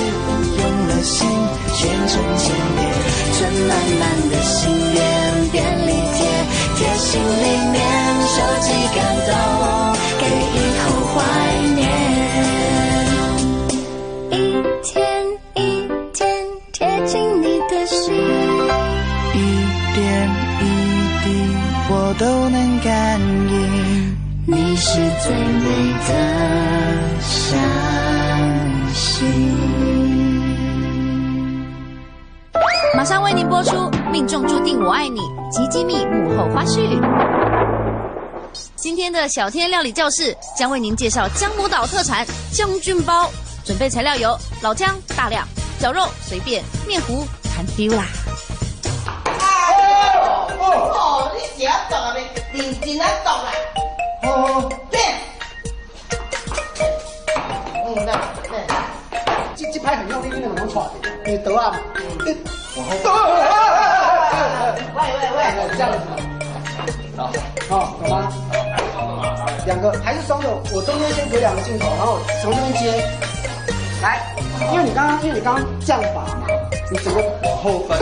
[1.06, 1.30] 心
[1.72, 2.91] 全程见面
[3.34, 5.03] 存满满的心愿
[5.52, 6.26] 便利贴
[6.76, 7.77] 贴心里面
[8.26, 9.30] 收集感动
[10.19, 10.26] 给
[10.56, 10.84] 以后
[11.14, 11.15] 怀
[11.76, 11.80] 念
[14.32, 14.34] 一
[14.82, 14.91] 天
[15.53, 15.57] 一
[16.11, 16.26] 天
[16.73, 18.11] 贴近你的心
[19.36, 19.38] 一
[19.94, 20.03] 点
[20.60, 20.64] 一
[21.23, 21.26] 滴
[21.88, 23.56] 我都能感应。
[24.48, 26.85] 你是最美的。
[33.26, 33.72] 为您播出
[34.11, 35.19] 《命中注定我爱你》
[35.49, 36.88] 及机密幕后花絮。
[38.76, 43.27] 今天的小天料理教室将为您介绍江母岛特产将军包，
[43.65, 45.43] 准备材料有老姜大量，
[45.80, 47.26] 绞肉随便，面糊
[47.56, 48.06] 含丢啦。
[50.60, 52.15] 哦，你是要懂啊？
[52.53, 53.52] 你真啊懂啦？
[54.22, 55.03] 哦，变。
[57.88, 58.45] 嗯，对
[59.74, 59.80] 一。
[59.86, 60.84] 拍很用力，你能不能喘？
[61.24, 61.80] 你得啊？
[62.26, 62.36] 你
[62.76, 62.94] 往后。
[64.96, 65.40] 喂喂喂，
[65.78, 65.96] 这样子。
[67.16, 67.20] 好，
[67.70, 68.34] 好，懂吗？
[69.68, 73.08] 两个还是双手，我中间先隔两个镜头，然后从这边接。
[74.02, 74.20] 来，
[74.72, 76.48] 因为你刚刚，因为你刚刚降法嘛，
[76.92, 78.00] 你整个往后翻。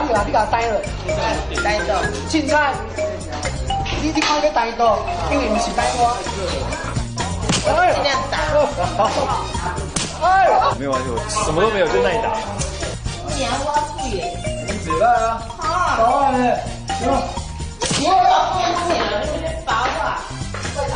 [0.00, 0.80] 你把你把你给它呆了，
[1.62, 2.00] 呆到。
[2.30, 2.72] 凊彩，
[4.00, 4.98] 你你看个呆到，
[5.30, 6.16] 因为不是呆我。
[7.94, 8.34] 尽量打。
[10.22, 10.26] 哎，
[10.78, 12.36] 没有关系，我什么都没有，就耐打。
[13.36, 14.36] 你还挖苦耶？
[14.66, 15.42] 你起来啊！
[15.58, 16.38] 好啊，你。
[17.98, 18.58] 你要要变
[18.88, 20.22] 钱了，你别拔吧。
[20.74, 20.94] 快打，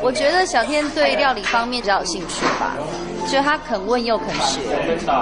[0.00, 2.76] 我觉得小天对料理方面比较有兴趣吧，
[3.24, 4.60] 就是他肯问又肯学。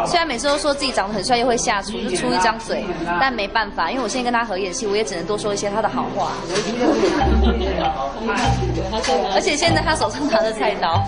[0.06, 2.84] 虽然每次都说自己长得很帅又会下厨，就出一张嘴，
[3.20, 6.32] 但没办法，因为我现在跟他合演戏，我也只能多说一些他的好话。
[9.34, 11.04] 而且现在他手上拿着菜刀，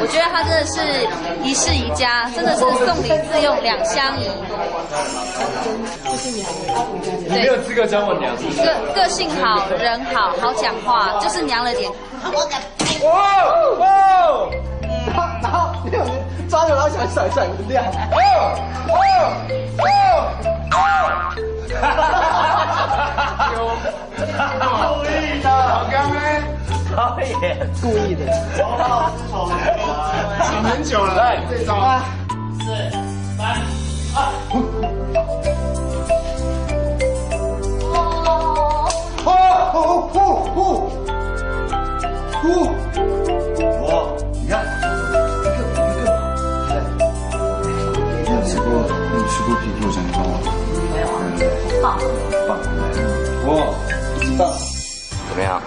[0.00, 0.80] 我觉得他真的是
[1.42, 2.70] 一世一家，真的是送
[3.02, 4.28] 礼自用两相宜。
[7.28, 8.34] 你没有资格讲我娘。
[8.34, 11.90] 个个性好，人好，好讲话，就是娘了点。
[13.02, 13.14] 哇
[13.78, 14.48] 哇！
[15.42, 16.04] 然后没有
[16.48, 17.82] 抓着，然后想甩甩不掉。
[17.82, 18.18] 哦
[18.88, 18.92] 哦
[19.78, 19.82] 哦
[20.72, 20.76] 哦！
[21.80, 22.22] 哈哈哈
[23.36, 26.16] 哈有故意的，老刚呢？
[26.94, 27.26] 导演
[27.82, 28.20] 故意的。
[30.44, 31.18] 想很久了，来
[31.50, 31.68] 这招。
[32.60, 32.64] 四
[33.36, 33.40] 三
[34.14, 34.16] 二。
[37.94, 37.98] 哦
[39.24, 39.68] 哦
[40.14, 40.16] 哦
[40.54, 40.58] 哦！
[42.40, 42.46] 呼，
[43.82, 43.84] 我，
[49.46, 50.40] 你吃过皮皮香蕉吗？
[50.94, 51.20] 没有啊。
[51.82, 51.98] 棒，
[52.48, 52.58] 棒，
[53.44, 53.48] 我
[54.38, 54.40] 棒。
[55.28, 55.60] 怎么样？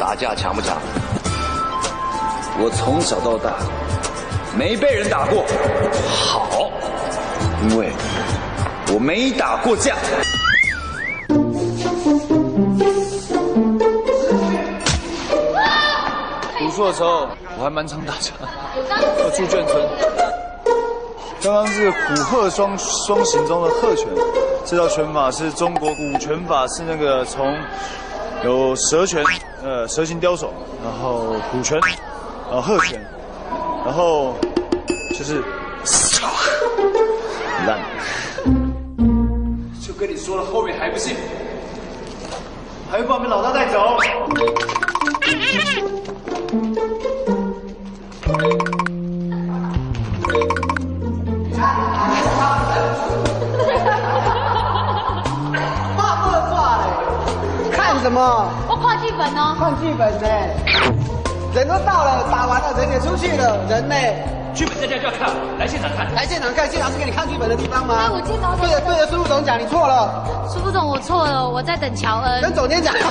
[0.00, 0.76] 打架强不强？
[2.58, 3.54] 我从小到大
[4.56, 5.44] 没被人打过，
[6.10, 6.70] 好，
[7.68, 7.92] 因为
[8.92, 9.94] 我没打过架。
[16.58, 17.28] 读书的时候
[17.58, 20.11] 我还蛮常打架，我住眷村。
[21.42, 24.06] 刚刚是虎鹤双双形中的鹤拳，
[24.64, 27.58] 这套拳法是中国古拳法，是那个从
[28.44, 29.24] 有蛇拳，
[29.60, 30.52] 呃，蛇形刁手，
[30.84, 31.80] 然后虎拳，
[32.48, 33.04] 呃鹤拳，
[33.84, 34.36] 然后
[35.18, 35.42] 就是
[37.66, 37.80] 烂。
[39.84, 41.16] 就跟你说了，后面还不信？
[42.88, 43.98] 还会把我们老大带走？
[58.22, 58.48] 么？
[58.68, 59.56] 我看剧本哦。
[59.58, 60.28] 看剧本呢？
[61.54, 63.94] 人都到了，打完了，人也出去了，人呢？
[64.54, 66.14] 剧本在家就要看，来现场看。
[66.14, 67.94] 来现场看，现场是给你看剧本的地方吗？
[67.98, 70.24] 哎，我见到对着对着苏副总讲，你错了。
[70.48, 72.40] 苏副总，我错了，我在等乔恩。
[72.42, 72.94] 跟总监讲。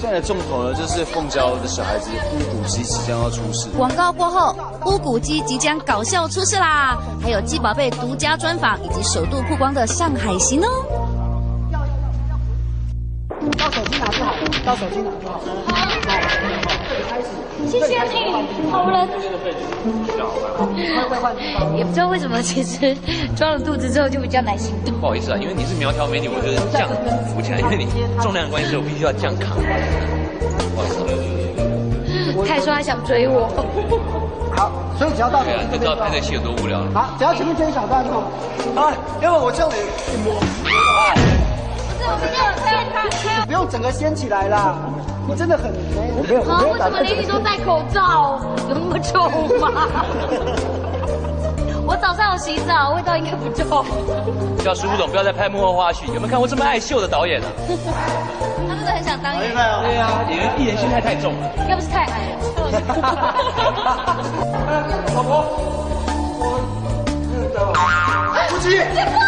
[0.00, 3.68] 现在的重头呢，就是凤娇的小孩子乌骨鸡即将要出世。
[3.76, 4.56] 广告过后，
[4.86, 6.96] 乌骨鸡即将搞笑出世啦！
[7.22, 10.68] 还有鸡宝贝独家专访以及首度曝光的上海行哦。
[14.64, 15.40] 到手机拿就好。
[17.68, 18.32] 谢谢你，
[18.70, 19.08] 好人。
[21.76, 22.96] 也不知道为什么，其实
[23.36, 24.94] 装了肚子之后就比较难行动。
[25.00, 26.88] 不好意思啊，因为你是苗条美女，我就是这样
[27.28, 27.86] 扶起来，因为你
[28.20, 29.56] 重量的关系，我必须要这样扛。
[30.74, 30.96] 不好意思。
[32.46, 33.46] 他还说他想追我。
[34.56, 36.90] 好，所以只要到对啊，你知道拍这戏有多无聊了。
[36.94, 38.22] 好，只要前面这一小段就好。
[38.74, 39.74] 啊，要不我叫你
[40.24, 40.40] 摸。
[43.40, 44.74] 你不用整个掀起来啦，
[45.26, 48.40] 你真的很没，我没有，我没有为什么连你都戴口罩？
[48.68, 49.28] 有那么臭
[49.60, 49.70] 吗？
[51.86, 53.84] 我早上有洗澡，味道应该不重。
[54.62, 57.48] 叫苏总不要再拍幕后花絮，有没有看过这么爱秀的导演啊？
[58.68, 59.54] 他真的很想当演员。
[59.82, 61.50] 对啊，演员艺人心态太重了。
[61.68, 62.36] 要不是太矮了。
[65.14, 65.42] 老婆，
[68.32, 69.18] 我 夫妻，姐夫，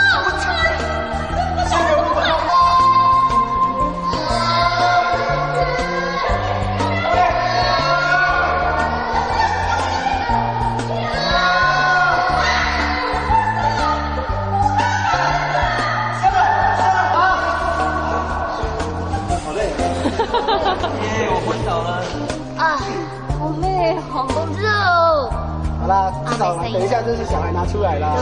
[26.72, 28.16] 等一下就是小孩拿出来了。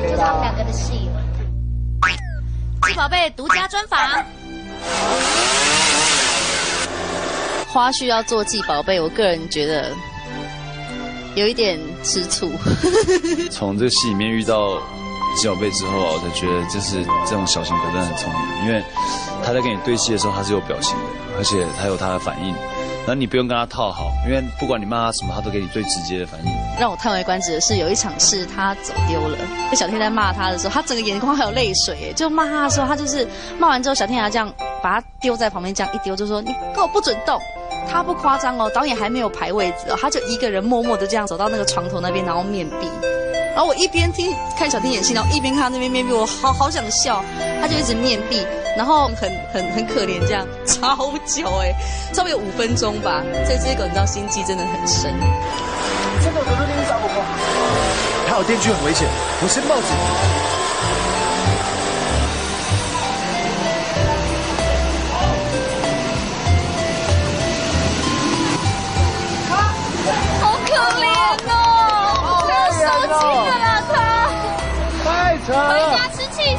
[0.00, 1.22] 对，就是他们两个的戏了。
[2.88, 3.98] 季宝贝独家专访。
[7.68, 9.92] 花絮要做季宝贝，我个人觉得
[11.34, 12.50] 有一点吃醋。
[13.50, 14.78] 从这个戏里面遇到
[15.36, 18.82] 季宝贝之后啊，我才觉得就是这种小型狗真的很聪明，因为
[19.44, 21.04] 他在跟你对戏的时候，他是有表情的，
[21.36, 22.54] 而且他有他的反应，
[23.08, 26.50] 那你不用跟他套好，因为不管你骂他什么，他都给你最直接的反应。
[26.80, 29.38] 让我叹为观止的是，有一场是他走丢了。
[29.74, 33.26] 小天在骂他的时候，他整个眼眶还有泪水，就骂他的时候，他就是
[33.58, 34.52] 骂完之后，小天还这样
[34.82, 37.40] 把他丢在旁边，这样一丢，就说你给我不准动。
[37.88, 42.88] 他不夸张哦，导演还没有排位置，他就一个人默默的这样走到那个床头那边，然后面壁。
[43.54, 47.24] 然后我一边听看小天演戏，然后一边看他那边面壁，我好好想笑。
[47.60, 48.44] 他就一直面壁，
[48.76, 51.74] 然后很很很可怜，这样超久哎，
[52.12, 53.22] 差不多有五分钟吧。
[53.46, 55.14] 这狗你知道心机真的很深。
[56.22, 57.08] 这个可是你找我
[58.28, 59.08] 还有电锯很危险，
[59.42, 59.86] 我先报警。
[70.42, 70.70] 好可
[71.00, 71.04] 怜
[71.48, 71.52] 哦，
[72.28, 72.78] 我要受
[73.18, 73.65] 气了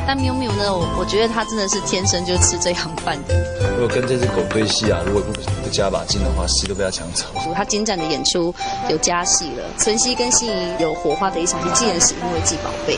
[0.07, 3.35] 但喵喵呢，我我觉得它真的是天生就吃这行饭的。
[3.73, 7.25] 如果跟这只狗对戏啊，如果不不加把劲的话，戏都被它抢走。
[7.53, 8.55] 他精湛的演出
[8.89, 12.97] 有加戏了，晨曦跟心仪有火花的一场戏，竟然是因为季宝贝，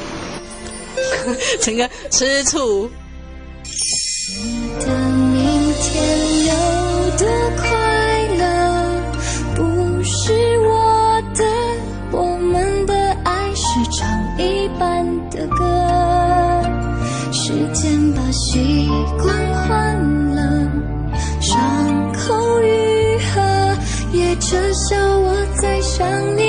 [1.60, 2.88] 陈哥吃醋。
[4.80, 6.54] 的明天有
[26.00, 26.49] 想你